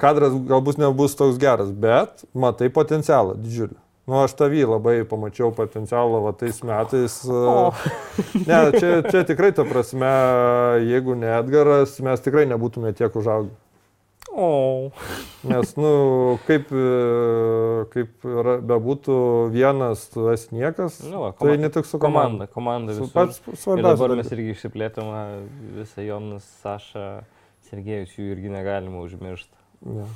[0.00, 3.76] kadras galbūt nebus toks geras, bet matai potencialą didžiulį.
[4.04, 7.22] Nu, aš tavį labai pamačiau potencialą va tais metais.
[7.24, 7.72] O.
[8.44, 10.10] Ne, čia, čia tikrai ta prasme,
[10.84, 13.48] jeigu ne Edgaras, mes tikrai nebūtume tiek užaugę.
[14.36, 14.90] O.
[15.46, 15.90] Nes, nu,
[16.46, 18.24] kaip, e, kaip
[18.66, 19.16] bebūtų
[19.54, 22.48] vienas, tu esi niekas, Nu, va, tai koma- ne tik su komanda.
[22.48, 23.12] Komanda, komanda visur.
[23.14, 23.98] pats Ir svarbiausias.
[24.00, 25.20] dabar mes irgi išsiplėtėme
[25.78, 27.06] visą Jonas, Sašą,
[27.70, 29.54] Sergejus, jų irgi negalima užmiršti.
[29.86, 30.06] Ne.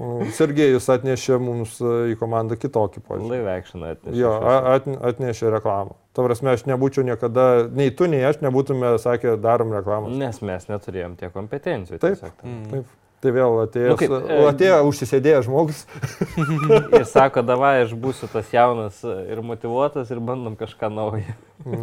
[0.00, 3.30] O Sergejus atnešė mums e, į komandą kitokį požiūrį.
[3.32, 4.16] Live action atnešė.
[4.20, 4.56] Jo, šviesą.
[4.56, 5.96] a- atn- atnešė reklamą.
[6.14, 10.12] Ta prasme, aš nebūčiau niekada, nei tu, nei aš nebūtume sakę, darom reklamą.
[10.20, 11.98] Nes mes neturėjom tiek kompetencijų.
[12.02, 12.20] Taip.
[12.20, 12.44] tiesiog.
[12.44, 12.68] Mm.
[12.74, 12.92] Taip.
[13.24, 15.78] Tai vėl atėjo, Nu kaip, e, atėjo užsisėdėjęs žmogus.
[16.98, 21.32] Ir sako, davai, aš būsiu tas jaunas ir motivuotas ir bandom kažką naujo.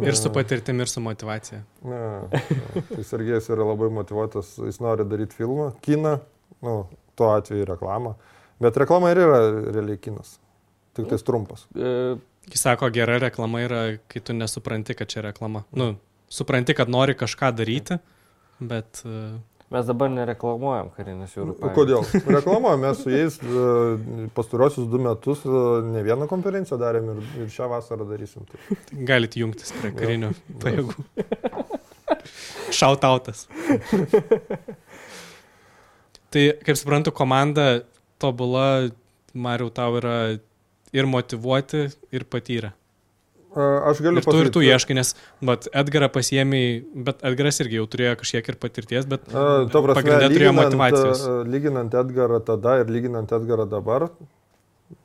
[0.06, 1.64] Ir su patirtimi, ir su motivacija.
[1.82, 1.98] Ne,
[2.30, 2.84] ne.
[2.92, 6.20] Tai Sergejus yra labai motivuotas, jis nori daryti filmą, kiną,
[6.62, 6.74] nu,
[7.18, 8.14] tuo atveju reklamą.
[8.62, 9.38] Bet reklama ir yra
[9.72, 10.36] realiai kinas.
[10.96, 11.64] Tik tais trumpas.
[11.74, 12.16] E,
[12.52, 15.62] Jis sako, gera reklama yra, kai tu nesupranti, kad čia reklama.
[15.78, 15.94] Nu,
[16.32, 17.98] supranti, kad nori kažką daryti,
[18.60, 19.02] bet...
[19.06, 19.38] e,
[19.72, 21.76] Mes dabar nereklamuojam karinės jūrų O pajėgas.
[21.78, 22.02] kodėl?
[22.36, 25.46] Reklama, mes su jais e, pastarosius du metus
[25.88, 28.44] ne vieną konferenciją darėm ir, ir šią vasarą darysim.
[28.50, 28.76] Tai.
[29.08, 31.06] Galit jungtis prie karinių pajėgų.
[32.76, 33.46] Šautautas.
[36.32, 37.82] tai, kaip suprantu, komanda
[38.22, 38.90] tobula,
[39.32, 40.16] Mariau, tau yra
[40.92, 42.72] ir motivuoti, ir patyrę.
[43.52, 45.10] Aš galiu Ir tu, ir tu ieškai, nes,
[45.44, 50.30] bet Edgarą pasiemiai, bet Edgaras irgi jau turėjo kažkiek ir patirties, bet Ta prasme, pagrinde
[50.32, 51.24] turėjo motivacijos.
[51.52, 54.08] Lyginant Edgarą tada ir lyginant Edgarą dabar,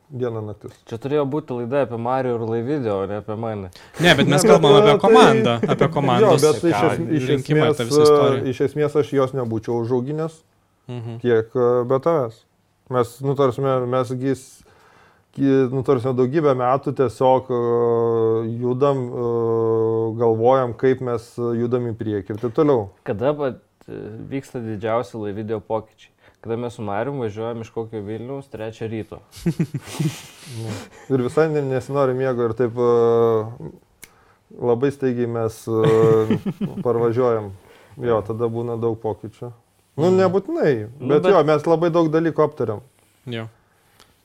[0.07, 0.71] diena naktis.
[0.87, 3.71] Čia turėjo būti laida apie Mario ir Laivideo, o ne apie mane.
[3.99, 7.81] Ne, bet mes kalbam apie tai- komandą, apie komandos Jo, bet iš, es, iš, esmės,
[8.53, 10.39] iš esmės aš jos nebūčiau užauginęs
[10.88, 11.19] Mhm.
[11.23, 12.43] tiek e, be tavęs.
[12.89, 14.43] Mes, nutarsime, mes gis,
[15.73, 17.58] nutarsime daugybę metų tiesiog e,
[18.62, 19.26] judam, e,
[20.21, 21.26] galvojam, kaip mes
[21.60, 22.88] judam į priekį ir taip toliau.
[23.04, 24.00] Kada vat, e,
[24.32, 26.13] vyksta didžiausi Laivideo pokyčiai?
[26.41, 29.17] Kada mes su Mariu važiuojam iš kokio Vilniaus trečią ryto.
[29.43, 30.71] Nu,
[31.17, 32.78] Ir visai ne- nesinori miego ir taip
[34.56, 35.58] labai staigiai mes
[36.86, 37.52] parvažiuojam.
[38.00, 39.50] Jo, tada būna daug pokyčių.
[39.97, 42.81] Nu, nebūtinai, Nu, bet, bet- jo, mes labai daug dalykų aptariam.
[43.25, 43.47] Jo.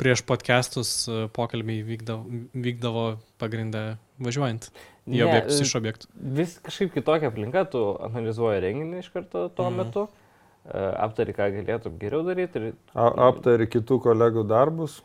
[0.03, 3.05] Prieš podcastus e, pokalbiai vykdavo, vykdavo
[3.39, 4.67] pagrindę važiuojant
[5.07, 6.09] į Ne, objektus e, iš objektų.
[6.39, 9.79] Vis kažkaip kitokia aplinka, tu analizuoji renginį iš karto tuo Mhm.
[9.79, 10.09] metu,
[10.67, 15.01] e, aptari, ką galėtum geriau daryti ir A- Aptari kitų kolegų darbus.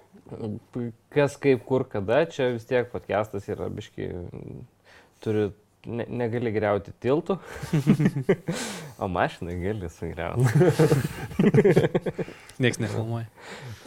[1.13, 4.09] kas kaip kur kada, čia vis tiek podcastas yra biški,
[5.21, 5.51] turi,
[5.87, 7.37] ne, negali greuti tiltų,
[9.03, 10.45] o mašiną gali sugriauti.
[12.61, 13.27] Niekas nefilmuoja.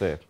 [0.01, 0.25] Taip.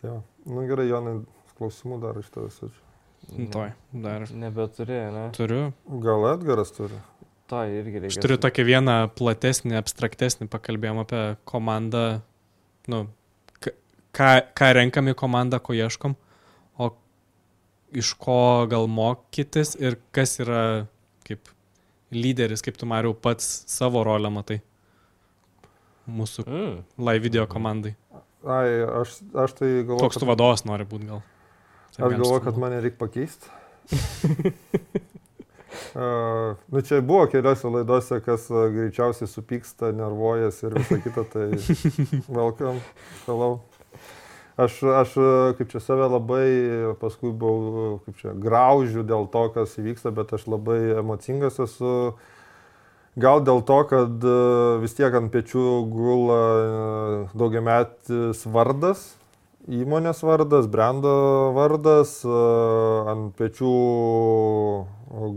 [0.00, 0.20] Tai jo.
[0.48, 1.18] nu gerai, Jonai,
[1.58, 2.60] klausimų dar iš tavęs.
[2.68, 2.86] ačiū.
[3.30, 5.26] Nu, Toj, dar Nebeturi, ne?
[5.36, 5.70] turiu.
[6.02, 6.96] Gal Edgaras turi?
[7.52, 8.14] To irgi reikia.
[8.14, 12.04] Aš turiu tokį vieną platesnį, abstraktesnį, pakalbėjom apie komandą,
[12.90, 13.04] nu,
[13.60, 16.29] ką, ką renkam į komandą, ko ieškom, o
[17.92, 20.86] iš ko gal mokytis ir kas yra
[21.26, 21.48] kaip
[22.10, 24.60] lyderis, kaip tu Mariau pats savo rolę matai
[26.10, 26.78] mūsų Mm.
[26.98, 27.94] live video komandai.
[28.42, 30.00] Ai, aš, aš tai galvoju.
[30.00, 31.20] Koks tu vadovas nori būti gal?
[31.94, 33.46] Taip Aš galvoju, kad mane reikia pakeisti.
[35.94, 41.48] Uh, nu čia buvo keliose laidose, kas greičiausiai supyksta, nervuojas ir visa kita, tai
[42.40, 42.80] welcome,
[43.26, 43.60] hello.
[44.60, 46.48] Aš, aš uh, kaip čia save labai
[47.00, 51.94] paskui buvau, uh, kaip čia, graužiu dėl to, kas įvyksta, bet aš labai emocingas esu.
[53.20, 59.06] Gal dėl to, kad uh, vis tiek ant pečių gula uh, daugiametis vardas,
[59.68, 61.10] įmonės vardas, brendo
[61.56, 62.38] vardas, e,
[63.12, 63.72] ant pečių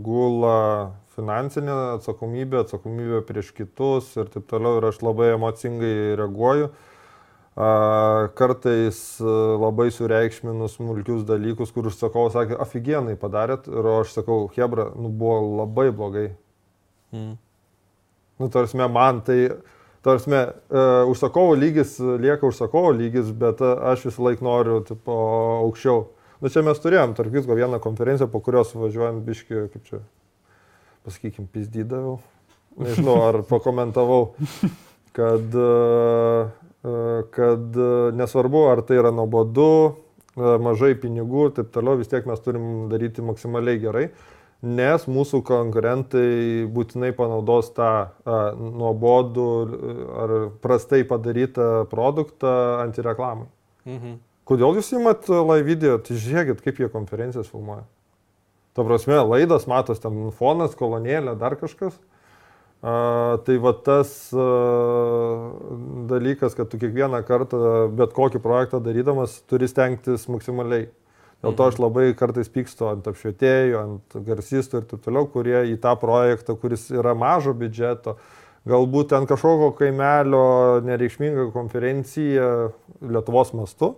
[0.04, 0.56] gula
[1.14, 6.70] finansinė atsakomybė, atsakomybė prieš kitus ir taip toliau ir aš labai emocingai reaguoju.
[6.72, 6.93] A,
[7.54, 9.24] Kartais e,
[9.62, 15.60] labai sureikšminu smulkius dalykus, kur užsakovas sakė, aфиgenai padarėt ir aš sakau, Hebra, nu buvo
[15.60, 16.32] labai blogai.
[17.14, 17.36] Mm.
[18.42, 19.52] Nu, tarsi man tai,
[20.02, 25.14] tarsi, uh, užsakovo lygis lieka užsakovo lygis, bet uh, aš visą laiką noriu tipo,
[25.62, 26.08] aukščiau.
[26.42, 30.02] Nu, čia mes turėjom, tarp visko, vieną konferenciją, po kurios važiuojant biški, kaip čia,
[31.06, 32.18] pasakykim, pizdydavau.
[32.82, 34.34] Nežinau, ar pakomentavau,
[35.14, 36.52] kad, uh,
[36.84, 39.70] uh, kad uh, nesvarbu, ar tai yra nuobodu,
[40.34, 44.08] mažai pinigų ir taip toliau, vis tiek mes turim daryti maksimaliai gerai
[44.64, 47.90] nes mūsų konkurentai būtinai panaudos tą
[48.24, 49.48] a, nuobodų
[50.24, 53.48] ar prastai padarytą produktą antireklamai.
[53.84, 54.16] Mhm.
[54.48, 55.98] Kodėl jūs įmat live video?
[56.04, 57.84] Tai žiūrėkit, kaip jie konferencijas filmuoja.
[58.76, 61.96] Ta prasme, laidas matos, ten fonas, kolonėlė, dar kažkas.
[62.84, 64.44] A, tai va tas a,
[66.10, 67.60] dalykas, kad tu kiekvieną kartą
[67.96, 70.90] bet kokį projektą darydamas turi stengtis maksimaliai.
[71.44, 75.76] Dėl to aš labai kartais pykstu ant apšvietėjų, ant garsistų ir taip toliau, kurie į
[75.80, 78.16] tą projektą, kuris yra mažo biudžeto,
[78.68, 80.44] galbūt ten kažkokio kaimelio
[80.84, 82.50] nereikšminga konferencija
[83.04, 83.94] Lietuvos mastu,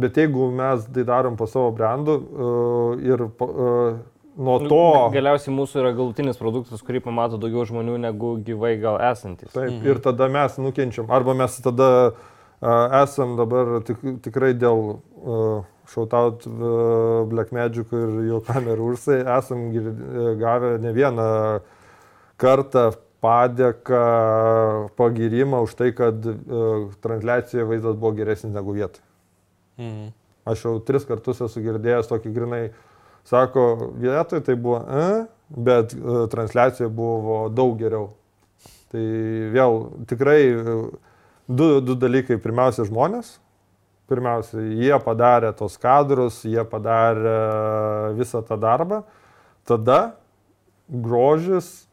[0.00, 4.02] bet jeigu mes tai darom po savo brandų uh, ir uh,
[4.36, 4.84] nuo Nu, to...
[5.14, 9.52] Galiausiai mūsų yra galutinis produktas, kurį pamato daugiau žmonių negu gyvai gal esantis.
[9.54, 9.84] Taip, mhm.
[9.88, 11.10] ir tada mes nukenčiam.
[11.14, 18.20] Arba mes tada uh, esam dabar tik, tikrai dėl uh, Shoutout uh, Black Magic ir
[18.30, 21.30] jo kamerų ursai esam gir- uh, gavę ne vieną
[22.40, 22.90] kartą
[23.24, 24.00] padėką,
[24.98, 29.00] pagirimą už tai, kad uh, transliacijoje vaizdas buvo geresnis negu vietoj.
[29.80, 30.10] Mhm.
[30.44, 32.64] Aš jau tris kartus esu girdėjęs tokį grinai,
[33.24, 38.10] sako, vietoj tai buvo, e, bet uh, transliacija buvo daug geriau.
[38.92, 39.04] Tai
[39.54, 40.86] vėl tikrai uh,
[41.48, 42.38] du, du dalykai.
[42.42, 43.38] Pirmiausia, žmonės.
[44.10, 47.38] Pirmiausia, jie padarė tos kadrus, jie padarė
[48.18, 49.00] visą tą darbą.
[49.64, 50.16] Tada
[50.88, 51.86] grožis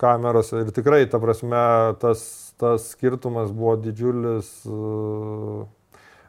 [0.00, 1.60] kamerose ir tikrai, ta prasme,
[2.00, 2.22] tas,
[2.60, 4.54] tas skirtumas buvo didžiulis.
[4.64, 5.68] uh,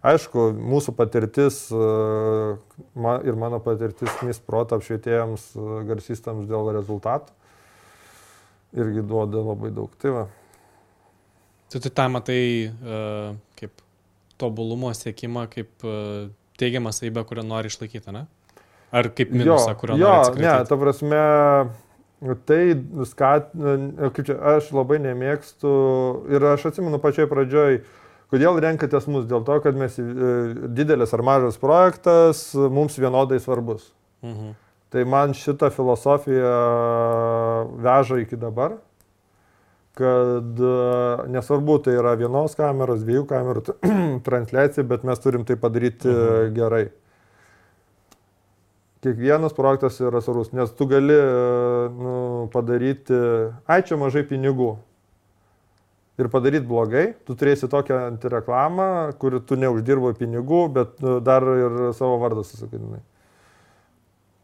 [0.02, 2.58] Aišku, mūsų patirtis uh,
[2.98, 7.30] ma- ir mano patirtis misprot apšvietėjams, uh, garsistams dėl rezultatų
[8.82, 9.94] irgi duoda labai daug.
[10.02, 10.24] Tai va.
[11.72, 13.86] Tu tai tą matai uh, kaip
[14.42, 18.26] tobulumo siekimą, kaip uh, teigiamą savybę, kurią nori išlaikyti, ne?
[18.92, 20.70] Ar kaip minusą, kurio jo, nori ne, atsikratyti?
[20.70, 21.22] ta prasme,
[22.50, 23.54] tai skat,
[24.18, 25.72] kaip čia, aš labai nemėgstu
[26.34, 27.80] ir aš atsimenu pačioj pradžioj,
[28.32, 30.06] kodėl renkatės mus, dėl to, kad mes e,
[30.72, 33.92] didelis ar mažas projektas mums vienodai svarbus.
[34.26, 34.54] Mhm.
[34.92, 36.56] Tai man šitą filosofiją
[37.80, 38.74] veža iki dabar,
[39.96, 40.74] kad e,
[41.32, 43.64] nesvarbu, tai yra vienos kameros, dviejų kamerų
[44.28, 46.54] transliacija, bet mes turim tai padaryti Mhm.
[46.56, 46.86] gerai.
[49.02, 53.18] Kiekvienas projektas yra svarbus, nes tu gali e, nu, padaryti,
[53.66, 54.76] ai čia mažai pinigų.
[56.22, 58.90] Ir padaryti blogai, tu turėsi tokią antireklamą,
[59.22, 63.02] kur tu neuždirbo pinigų, bet nu, dar ir savo vardą susikadinai.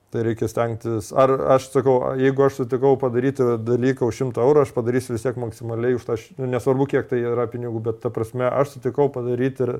[0.08, 1.12] Tai reikia stengtis.
[1.12, 5.38] Ar aš sakau, jeigu aš sutikau padaryti dalyką už 100 eurų, aš padarysiu vis tiek
[5.44, 9.68] maksimaliai už tą, nu, nesvarbu kiek tai yra pinigų, bet ta prasme, aš sutikau padaryti
[9.68, 9.74] ir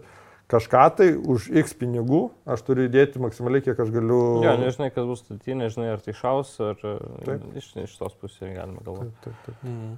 [0.52, 4.20] kažką tai už X pinigų, aš turiu įdėti maksimaliai, kiek aš galiu.
[4.44, 7.48] Jo, nežinai, kas bus statyti, nežinai, ar tai šaus, ar Taip.
[7.56, 9.16] iš, iš tos pusės galima galvoti.
[9.24, 9.64] Taip, taip, taip.
[9.64, 9.98] Mhm.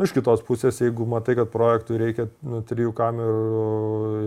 [0.00, 3.64] Nu, iš kitos pusės, jeigu matai, kad projektui reikia nu, trijų kamerų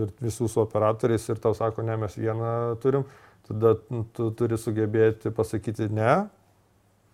[0.04, 3.02] ir visų su operatoriais ir tau sako, ne, mes vieną turim,
[3.48, 6.12] tada nu, tu turi sugebėti pasakyti ne,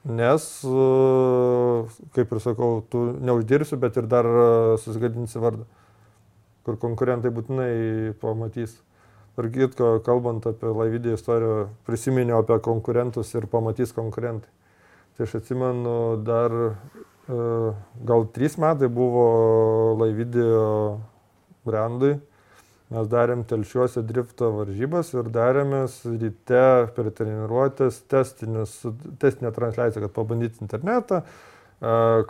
[0.04, 0.84] nes, e,
[2.18, 4.44] kaip ir sakau, tu neuždirbsi, bet ir dar e,
[4.84, 5.64] susigadinsi vardą,
[6.68, 7.72] kur konkurentai būtinai
[8.20, 8.76] pamatys.
[9.40, 14.52] Ir kitko, kalbant apie laividį istoriją, prisiminiau apie konkurentus ir pamatys konkurentai.
[15.16, 15.96] Tai aš atsimenu
[16.28, 16.60] dar
[17.30, 19.26] gal trys metai buvo
[20.00, 20.66] laividėjo
[21.68, 22.16] brandui.
[22.90, 31.20] Mes darėm telšiuose drifto varžybas ir darėmės ryte per treniruotės testinę transliaciją, kad pabandyti internetą,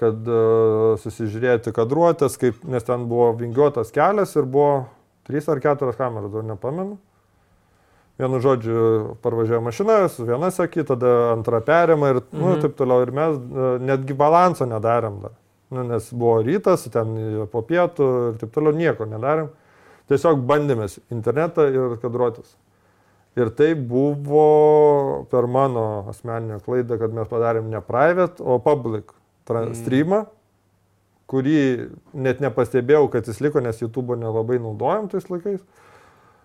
[0.02, 0.28] kad
[1.00, 4.84] susižiūrėti kadruotės, kaip, nes ten buvo vingiuotas kelias ir buvo
[5.24, 7.00] trys ar keturios kameros, dar nepamenu.
[8.20, 12.60] Vienu žodžiu, parvažiavo mašina, su viena seki, tada antra perima ir nu, Mhm.
[12.60, 13.02] taip toliau.
[13.06, 15.32] Ir mes e, netgi balanso nedarėm dar.
[15.70, 19.48] Nu, nes buvo rytas, ten po pietų ir taip toliau nieko nedarėm.
[20.10, 22.56] Tiesiog bandėmės internetą ir kadruotis.
[23.38, 29.12] Ir tai buvo per mano asmeninę klaidą, kad mes padarėm ne private, o public
[29.48, 29.74] Mm.
[29.74, 30.26] streamą,
[31.28, 35.60] kurį net nepastebėjau, kad jis liko, nes YouTube nelabai naudojam tais laikais.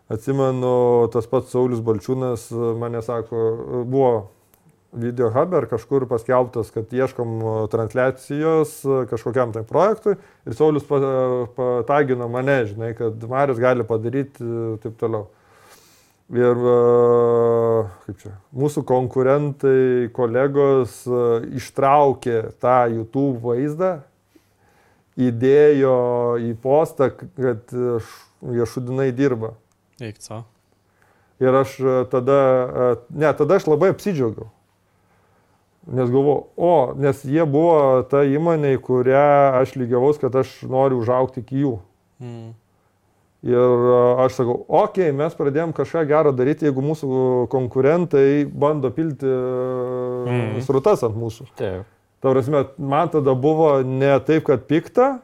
[0.05, 4.09] Atsimenu, tas pats Saulis Balčiūnas e, mane sako, e, buvo
[4.95, 8.75] video hub ar kažkur paskelbtas, kad ieškom e, transliacijos
[9.09, 10.13] kažkokiam tai projektui
[10.45, 14.45] ir Saulis pa- patagino mane, žinai, kad Marius gali padaryti
[14.85, 15.25] taip toliau.
[16.33, 16.57] Ir
[18.05, 21.03] kaip čia, mūsų konkurentai, kolegos
[21.53, 23.91] ištraukė tą YouTube vaizdą,
[25.21, 25.99] įdėjo
[26.41, 29.53] į postą, kad jie šudinai dirba.
[30.01, 30.43] Eik, co.
[31.39, 34.49] Ir aš e, tada, e, ne, tada aš labai apsidžiaugiau.
[35.85, 39.25] Nes galvoju, o, nes jie buvo ta įmonė, į kurią
[39.61, 41.73] aš lygiavaus, kad aš noriu užaukti iki jų.
[42.23, 42.53] Mhm.
[43.45, 47.09] Ir a, aš sakau, okei, okay, mes pradėjom kažką gero daryti, jeigu mūsų
[47.53, 50.63] konkurentai bando pilti mm.
[50.65, 51.51] Srutas ant mūsų.
[51.59, 51.91] Taip.
[52.23, 55.19] Ta prasme, man tada buvo ne taip, kad pikta,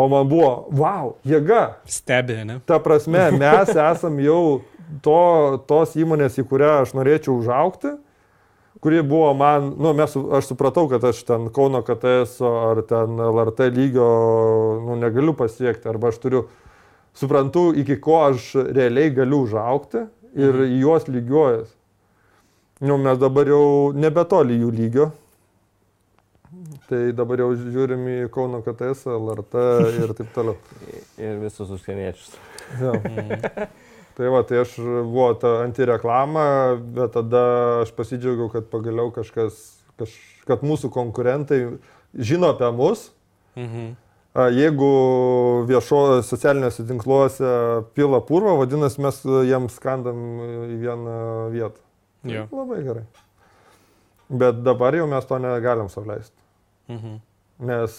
[0.00, 1.64] o man buvo, wow, jėga.
[1.90, 2.60] Stebė, ne?
[2.66, 4.42] Ta prasme, mes esam jau
[5.04, 5.18] to,
[5.68, 7.92] tos įmonės, į kurią aš norėčiau užaukti,
[8.80, 13.68] kuri buvo man, nu, mes, aš supratau, kad aš ten Kauno KTS ar ten LRT
[13.76, 14.08] lygio,
[14.86, 16.46] nu, negaliu pasiekti, arba aš turiu,
[17.16, 20.80] suprantu, iki ko aš realiai galiu užaukti ir Mhm.
[20.80, 21.68] juos lygiuojas.
[22.80, 25.10] Nu, mes dabar jau nebetoli jų lygio.
[26.90, 29.60] Tai dabar jau žiūrim į Kauno KTS, LRT
[30.02, 30.56] ir taip toliau.
[31.22, 32.34] Ir visus užsieniečius.
[32.80, 33.68] Mhm.
[34.18, 36.42] Tai va, tai aš buvo ta antireklama,
[36.96, 37.42] bet tada
[37.84, 39.60] aš pasidžiaugiau, kad pagaliau kažkas,
[40.00, 40.16] kaž,
[40.50, 41.60] kad mūsų konkurentai
[42.18, 43.06] žino apie mus.
[43.54, 43.94] Mhm.
[44.34, 44.90] A, Jeigu
[45.70, 47.54] viešo socialiniuose tinkluose
[47.94, 50.20] pila purvą, vadinasi, mes jiems skandam
[50.66, 51.16] į vieną
[51.54, 51.80] vietą.
[52.26, 52.44] Jo.
[52.52, 53.06] Labai gerai.
[54.30, 56.36] Bet dabar jau mes to negalim savleisti.
[56.90, 57.18] Mhm.
[57.60, 57.92] Nes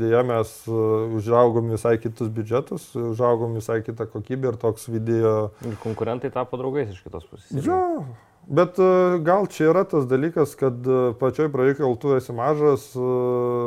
[0.00, 0.72] dėja mes e,
[1.18, 6.88] užaugom visai kitus biudžetus, užaugom visai kitą kokybę ir toks video Ir konkurentai tapo draugais
[6.88, 7.60] iš kitos pusės.
[7.66, 8.06] Jo,
[8.48, 8.88] bet e,
[9.26, 13.12] gal čia yra tas dalykas, kad e, pačioj pradžioj, kol tu esi mažas, e,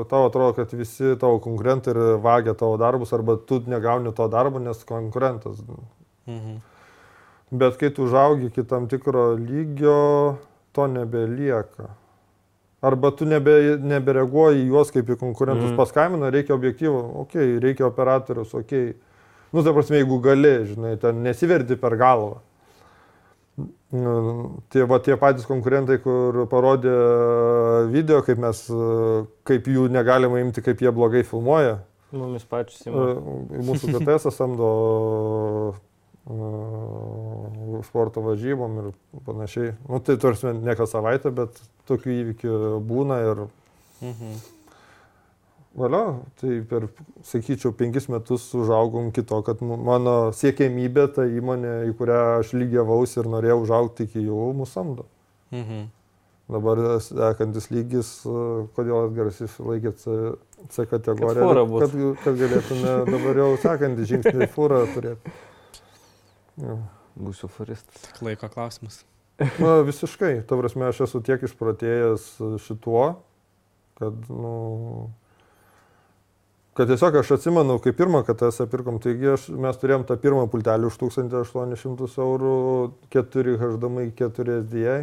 [0.10, 4.58] tau atrodo, kad visi tavo konkurentai ir vagia tavo darbus, arba tu negauni to darbo,
[4.66, 5.62] nes konkurentas.
[6.26, 6.58] Mhm.
[7.54, 10.40] Bet kai tu užaugi iki tam tikro lygio,
[10.74, 11.94] to nebelieka.
[12.84, 15.72] Arba tu nebe, nebereaguoji į juos kaip į konkurentus.
[15.72, 15.78] Mm.
[15.80, 18.90] Paskambina, reikia objektyvų, okei, okay, reikia operatorius, okei.
[18.92, 19.12] Okay.
[19.54, 22.42] Nu, ta prasme, jeigu gali, žinai, ten nesiverdi per galvą.
[23.94, 24.14] Nu,
[24.74, 26.94] Tie, va, tie patys konkurentai, kur parodė
[27.94, 28.64] video, kaip mes,
[29.46, 31.78] kaip jų negalima imti, kaip jie blogai filmuoja.
[32.14, 33.62] Mumis pačius įmonės.
[33.70, 34.72] Mūsų KTS samdo
[37.84, 38.90] sporto varžybom ir
[39.26, 39.74] panašiai.
[39.90, 41.60] Nu, tai tarsi ne kas savaitę, bet
[41.90, 42.58] tokių įvykių
[42.88, 43.44] būna ir
[44.04, 44.34] Mhm.
[45.76, 46.88] valio, tai per,
[47.24, 53.30] sakyčiau, penkis metus užaugom kito, kad mano siekiamybė, ta įmonė, į kurią aš lygiavausi ir
[53.32, 55.06] norėjau užaugti iki jų, mūsų samdo.
[55.52, 55.88] Mhm.
[56.54, 60.36] Dabar sekantis lygis, e, kodėl atgarsis laikėt C,
[60.70, 61.48] C kategoriją,
[61.80, 65.32] Kad kad, kad galėtume dabar jau sekantį žingsnį fūrą turėti.
[66.62, 66.78] Jo.
[67.14, 68.08] Būsiu furistas.
[68.08, 69.04] Tik laiko klausimas.
[69.62, 70.44] Na, visiškai.
[70.50, 72.26] Ta prasme, aš esu tiek išpratėjęs
[72.66, 73.04] šituo,
[74.00, 74.54] kad, nu,
[76.78, 80.90] kad tiesiog aš atsimenu, kai pirmą KTS pirkom, taigi aš, mes turėjom tą pirmą pultelį
[80.90, 82.56] už 1800 eurų,
[83.14, 84.98] 4 HDMI, 4 SDI,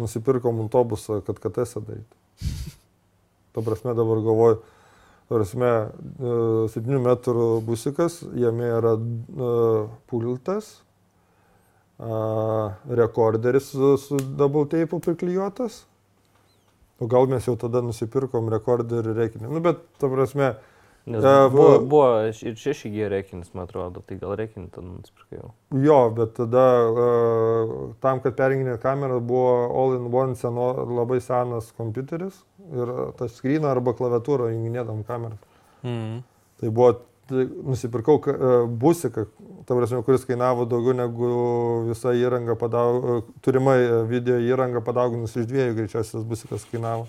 [0.00, 2.22] nusipirkom autobusą, kad KTS darytų.
[3.56, 4.60] Ta prasme, dabar galvoju,
[5.34, 5.70] prasme,
[6.72, 9.52] 7 metrų busikas, jame yra e,
[10.06, 10.76] pultas,
[11.96, 15.86] rekorderis su, double tape priklijuotas.
[17.00, 19.48] O gal mes jau tada nusipirkom rekorderį reikinį.
[19.52, 20.54] Nu, bet, ta prasme,
[21.06, 24.86] Nes E, buvo, bu- buvo ir 6 G reikinis, man atrodo, tai gal reikinį tada
[24.88, 25.52] nusipirkai jau.
[25.84, 26.64] jo, bet tada
[27.06, 32.40] a, tam, kad perjunginė kamera buvo all-in-one seno, labai senas kompiuteris
[32.74, 35.38] ir tas skryną arba klaviatūrą junginėdam kamerą.
[35.84, 36.22] Mhm.
[36.60, 36.92] Tai buvo,
[37.28, 39.26] tai nusipirkau ka- e, busiką,
[39.66, 45.36] ta prasme, kuris kainavo daugiau negu visa įranga, padaug, e, turima e, video įranga padauginus
[45.36, 47.06] iš dviejų, greičiausiai tas busikas kainavo.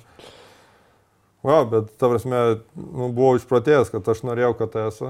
[1.45, 2.39] Va, bet ta prasme,
[2.75, 5.03] nu, buvau išpratėjęs, kad aš norėjau KTS,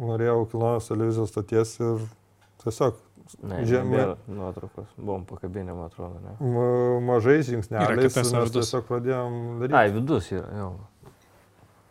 [0.00, 2.02] norėjau kilnojos televizijos stoties ir
[2.64, 2.98] tiesiog
[3.46, 4.16] Ne, Žemė.
[4.26, 4.88] Nuotraukos.
[4.98, 6.32] Buvom pakabinę, man atrodo, ne.
[6.50, 9.76] ma- mažais žingsneliais mes tiesiog pradėjom daryti.
[9.78, 10.70] Ai, vidus yra, jau.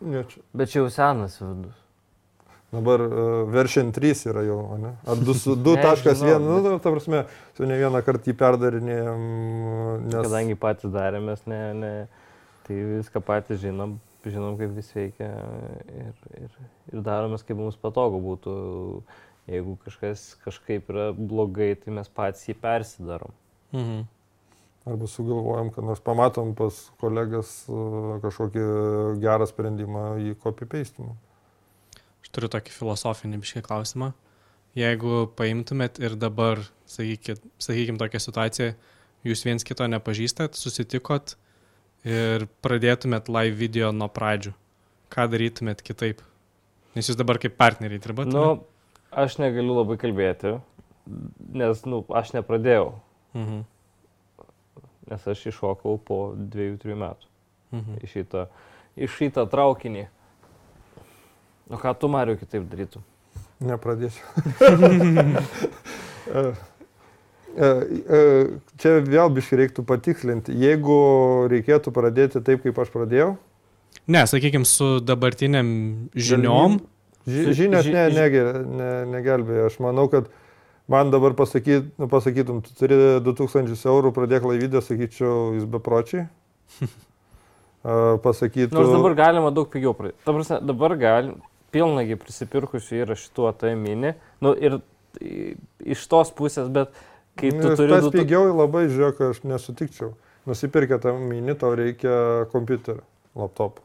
[0.04, 1.78] Ne, čia- Bet čia jau senas vidus.
[2.70, 4.92] Dabar uh, version 3 yra jau, ne?
[5.08, 7.24] Ar 2.1, Nežinau, nu, ta prasme,
[7.56, 9.24] su ne vieną kartą jį perdarinėjom,
[10.04, 10.12] nes...
[10.12, 10.20] Nes...
[10.28, 11.94] Kadangi patys darėmės, ne, ne,
[12.70, 15.26] tai viską patys žinom, žinom, kaip vis veikia
[15.90, 16.52] ir, ir,
[16.92, 18.54] ir daromės, kaip mums patogu būtų.
[19.50, 23.32] Jeigu kažkas kažkaip yra blogai, tai mes patys jį persidarom.
[23.74, 24.04] Mhm.
[24.90, 28.62] Arba sugalvojom, kad nors pamatom pas kolegas uh, kažkokį
[29.20, 31.10] gerą sprendimą į copy-pastinį.
[32.22, 34.12] Aš turiu tokį filosofinį biškai klausimą.
[34.78, 38.72] Jeigu paimtumėt ir dabar, sakykit, sakykim, tokią situaciją,
[39.26, 41.34] jūs viens kito nepažįstat, susitikot
[42.04, 44.52] ir pradėtumėt live video nuo pradžių,
[45.12, 46.22] ką darytumėt kitaip?
[46.96, 48.26] Nes jūs dabar kaip partneriai dirbat.
[48.32, 48.64] Nu,
[49.12, 50.56] aš negaliu labai kalbėti,
[51.54, 52.92] nes, nu, aš nepradėjau,
[53.34, 53.60] Mhm.
[55.10, 57.26] nes aš iššokau po dviejų, trijų metų.
[57.72, 58.00] Mhm.
[58.02, 58.48] į šitą,
[58.98, 60.08] į šitą traukinį.
[61.70, 63.04] O ką tu, Mariu, kitaip darytum?
[63.62, 64.24] Nepradėsiu.
[67.60, 67.68] E,
[68.16, 68.20] e,
[68.80, 70.54] Čia vėl biškai reiktų patikslinti.
[70.56, 70.96] Jeigu
[71.52, 73.36] reikėtų pradėti taip, kaip aš pradėjau,
[74.10, 75.68] Ne, sakykime, su dabartiniam
[76.14, 76.78] žiniom.
[77.28, 79.66] ži- žinios ži- ne, neger- ne, negelbėja.
[79.68, 80.30] Aš manau, kad
[80.88, 86.28] man dabar pasakyt, nu, pasakytum, tu turi 2000 eurų, pradėk laivydę, sakyčiau, jis bepročiai.
[87.84, 88.74] A, Pasakytų.
[88.76, 90.18] Nors dabar galima daug pigiau pradėti.
[90.26, 91.36] Ta prasme, dabar galim,
[91.72, 94.14] pilnagi prisipirkusių yra šitų ataimini.
[94.44, 94.80] Nu, ir
[95.80, 96.92] iš tos pusės, bet
[97.36, 97.92] kai tu Nu, turi...
[97.92, 100.14] Tas du tu- pigiau labai, žiūrėk, aš nesutikčiau.
[100.48, 103.02] Nusipirkę tą mini, tau reikia kompiuterio,
[103.36, 103.82] laptopą.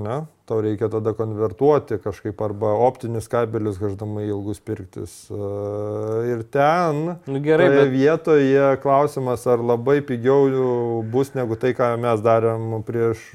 [0.00, 0.22] Ne?
[0.48, 5.12] Tau reikia tada konvertuoti kažkaip arba optinis kabelis HDMI ilgus pirktis.
[5.28, 5.36] E,
[6.32, 7.90] Ir ten Nu, gerai, bet...
[7.92, 13.26] vietoje klausimas, ar labai pigiau bus negu tai, ką mes darėm prieš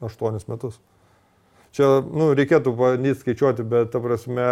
[0.00, 0.80] 8 metus.
[1.76, 4.48] Čia, nu, reikėtų bandyti skaičiuoti, bet, ta prasme,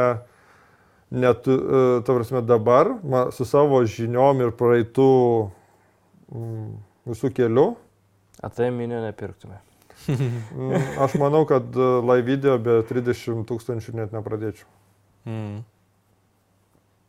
[1.14, 5.10] net, e, ta prasme, dabar ma, su savo žiniom ir praeitų
[6.34, 6.68] mm,
[7.12, 7.68] visų kelių,
[8.44, 9.60] Ataiminio nepirktume.
[10.08, 14.66] mm, aš manau, kad e, live video be 30 tūkstančių net nepradėčiau.
[15.28, 15.62] Mm.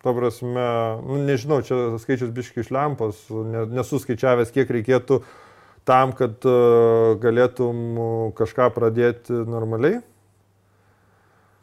[0.06, 0.68] Ta prasme,
[1.02, 5.24] nu, nežinau, čia skaičius biški iš lempos, ne, nesu skaičiavęs, kiek reikėtų
[5.86, 7.82] tam, kad uh, galėtum
[8.38, 10.00] kažką pradėti normaliai.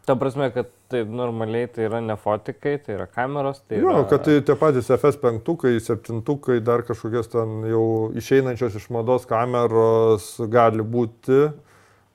[0.06, 4.06] Ta prasme, kad tai normaliai tai yra ne fotikai, tai yra kameros, tai Jo, yra...
[4.10, 5.40] kad tai tie patys FS5,
[5.88, 7.84] 7, dar kažkokios ten jau
[8.18, 11.40] išeinančios iš mados kameros gali būti,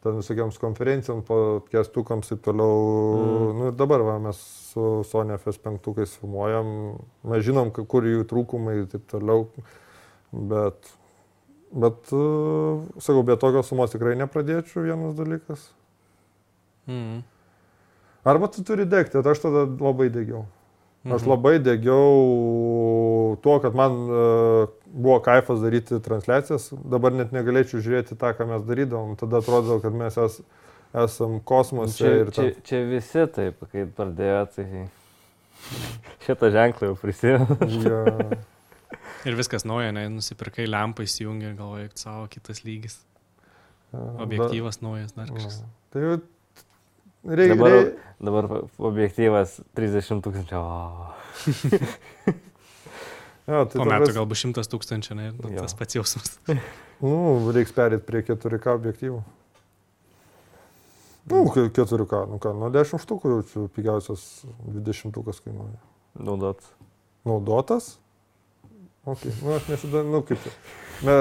[0.06, 2.76] ten visokiams konferencijams, podcastukams ir toliau.
[3.18, 3.58] Mm.
[3.58, 6.70] Nu ir dabar va, mes su Sony FS5 filmuojam,
[7.32, 9.48] mes žinom, kur jų trūkumai ir taip toliau,
[10.32, 10.94] bet,
[11.74, 15.72] bet uh, sakau, be tokios sumos tikrai nepradėčiau vienas dalykas.
[16.88, 17.26] Mm.
[18.28, 20.44] Arba tu turi degti, tai aš tada labai degiau.
[21.08, 21.30] Aš Mhm.
[21.32, 28.34] labai degiau tuo, kad man uh, buvo kaifas daryti transliacijas, dabar net negalėčiau žiūrėti tą,
[28.36, 29.16] ką mes darydavom.
[29.20, 30.42] Tada atrodo, kad mes es,
[30.98, 34.68] esam kosmose Čia, ir čia, čia visi taip, kai pradėjo, tai
[36.28, 37.58] šitą ženklą jau prisimenu.
[37.88, 38.04] Ja,
[39.28, 43.00] Ir viskas nauja, ne, nusipirkai lempą įsijungi ir galvoji, savo kitas lygis.
[43.96, 45.62] Objektyvas naujas dar Da, kažkas.
[45.64, 45.68] na.
[45.92, 46.18] tai jau
[47.28, 47.56] reikia.
[47.56, 47.92] Dabar, Rei,
[48.24, 48.48] dabar
[48.90, 50.58] objektyvas 30 tūkstančių.
[50.58, 50.62] O.
[53.48, 55.64] ja, tai Po metų pras- gal bus šimtas tūkstančių, ne, nu, Jo.
[55.66, 56.38] tas pats jausmas.
[56.98, 59.20] Nu, reiks perėti prie 4K objektyvų.
[61.30, 64.24] Nu, ke- 4K, nu ką, nuo 10 štukų jau čia pigiausias
[64.66, 65.78] 20 tūkas kainuoja.
[66.18, 66.64] Naudot.
[67.28, 67.92] Naudotas?
[69.06, 70.42] Ok, nu aš nesida, nu kaip.
[71.06, 71.14] Me,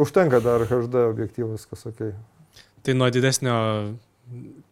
[0.00, 2.00] užtenka dar HD objektyvas, kas ok.
[2.82, 3.52] Tai nuo didesnio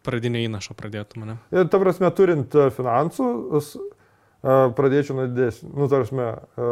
[0.05, 1.39] pradinio įnašo pradėtų mane.
[1.53, 3.27] Ir ta prasme, turint e, finansų,
[3.59, 5.71] e, pradėčiau nuo didesnio.
[5.75, 6.69] Nu, ta prasme, e,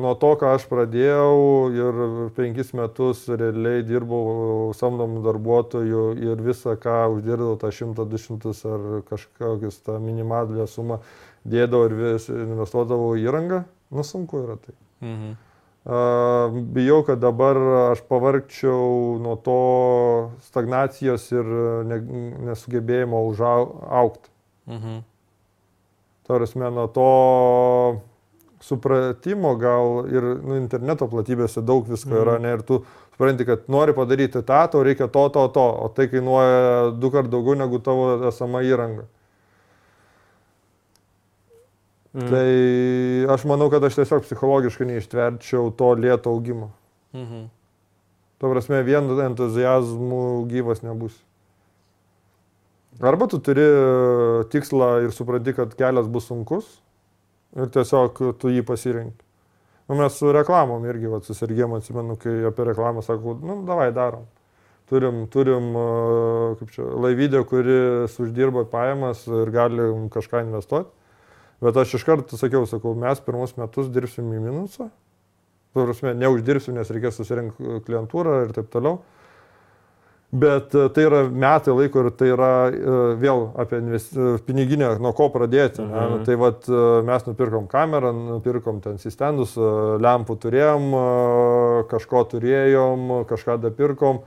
[0.00, 1.34] nuo to, ką aš pradėjau
[1.76, 2.00] ir
[2.36, 10.00] penkis metus realiai dirbau samdomų darbuotojų ir visą, ką uždirbau, tą 100-200 ar kažkokius tą
[10.02, 11.02] minimalę sumą
[11.44, 14.76] dėdavau ir vis investuodavau į įrangą, nu sunku yra tai.
[15.00, 15.38] Mhm.
[15.84, 17.56] Bijau, kad dabar
[17.92, 19.60] aš pavargčiau nuo to
[20.44, 21.44] stagnacijos ir
[21.88, 21.98] ne,
[22.50, 24.28] nesugebėjimo užaukti.
[24.68, 24.98] Mhm.
[26.28, 27.06] Tarasme, nuo to
[28.60, 32.42] supratimo gal ir nu, interneto platybėse daug visko yra, Mhm.
[32.42, 32.84] ne, ir tu
[33.16, 37.30] supranti, kad nori padaryti tą, tau reikia to, to, to, o tai kainuoja du kart
[37.30, 39.04] daugiau negu tavo esama įranga.
[42.10, 42.26] Mm.
[42.26, 46.72] Tai aš manau, kad aš tiesiog psichologiškai neištverčiau to lėto augimo.
[47.14, 47.48] Mhm.
[48.40, 51.14] Tuo prasme, vien entuzijazmų gyvas nebus.
[53.00, 56.66] Arba tu turi e, tikslą ir supranti, kad kelias bus sunkus
[57.56, 59.26] ir tiesiog tu jį pasirinkai.
[59.90, 64.26] Nu, mes su reklamom irgi vat, susirgėm, atsimenu, kai apie reklamą sakau, nu, davai darom.
[64.90, 65.86] Turim, turim e,
[66.60, 70.90] kaip čia, laivydę, kuris uždirba pajamas ir galim kažką investuoti.
[71.60, 74.88] Bet aš iš karto sakiau, sakau, mes pirmus metus dirbsim į minusą.
[75.70, 79.02] Tu prasme, neuždirbsiu, nes reikės susirinkti klientūrą ir taip toliau.
[80.30, 85.10] Bet e, tai yra metai laiko ir tai yra e, vėl apie e, piniginę, nuo
[85.16, 85.82] ko pradėti.
[85.82, 85.90] Mhm.
[85.90, 86.18] Mhm.
[86.20, 86.26] Ne?
[86.28, 86.68] Tai vat,
[87.06, 90.90] mes nupirkom kamerą, nupirkom ten sistendus, lempų turėjom,
[91.90, 94.22] kažko turėjom, kažką dapirkom.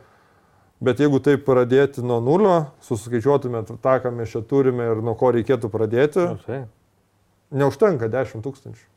[0.83, 5.31] Bet jeigu taip pradėti nuo nulio, suskaičiuotume tą, ką mes čia turime ir nuo ko
[5.31, 6.65] reikėtų pradėti, Nu, tai.
[7.53, 8.89] Neužtenka 10 tūkstančių.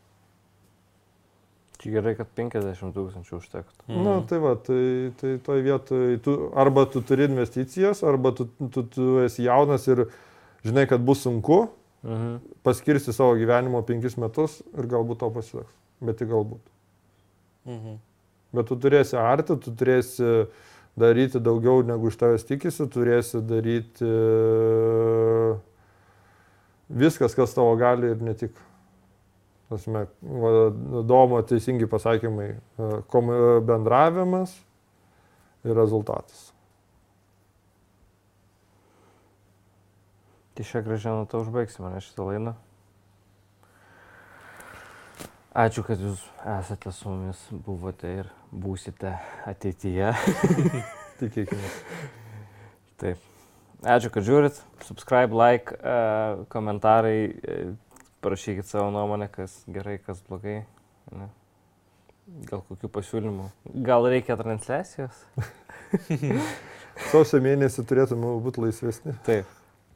[1.76, 3.82] Čia gerai, kad 50 tūkstančių užtektų.
[3.86, 4.02] Mhm.
[4.02, 4.82] Na, nu, tai va, tai,
[5.20, 10.06] tai toj vietoj tu, arba tu turi investicijas, arba tu, tu, tu esi jaunas ir
[10.66, 11.66] žinai, kad bus sunku,
[12.06, 12.36] Mhm.
[12.62, 15.72] paskirsi savo gyvenimo penkis metus ir galbūt to pasiseks.
[16.00, 16.60] Bet tik galbūt.
[17.66, 17.96] Mhm.
[18.54, 20.46] Bet tu turėsi arti, tu turėsi
[20.96, 25.56] daryti daugiau negu iš tavęs tikisi, turėsi daryti e,
[26.88, 28.56] viskas, kas tavo gali ir ne tik.
[29.66, 30.04] Tasme,
[31.02, 34.52] domo teisingi pasakymai, e, e, bendravimas
[35.66, 36.52] ir rezultatas.
[40.54, 42.54] Tai šią gražią notą užbaigsime šitą laidą.
[45.56, 46.22] Ačiū, kad jūs
[46.54, 49.16] esate su mumis, buvote ir būsite
[49.50, 50.14] ateityje.
[51.20, 51.72] Tikėkime.
[53.00, 53.35] Taip.
[53.86, 54.56] Ačiū, kad žiūrit.
[54.82, 57.74] Subscribe, like, uh, komentarai, uh,
[58.24, 60.64] parašykit savo nuomonę, kas gerai, kas blogai.
[61.14, 61.28] Ne?
[62.48, 63.46] Gal kokių pasiūlymų.
[63.86, 65.20] Gal reikia transliacijos?
[67.12, 69.14] Sausio mėnesį turėtume būti laisvesni.
[69.28, 69.46] Taip.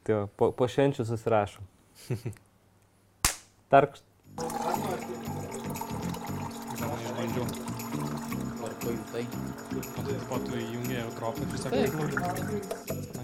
[0.07, 1.67] Tai va, po, po švenčių susirašom.
[3.73, 3.99] Tark.
[6.79, 7.45] Gal neišbandžiau.
[8.63, 9.25] Ar pajutai?
[10.31, 11.75] Po tu įjungė mikrofą ir tiesiog...
[11.75, 13.20] E,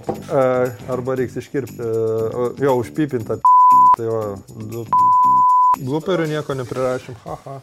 [0.92, 1.88] arba reiks iškirpti,
[2.64, 3.40] jo, užpipintą.
[3.98, 4.20] Tai jo,
[4.72, 4.84] du.
[5.78, 7.56] Gluperių nieko neprirašym, haha.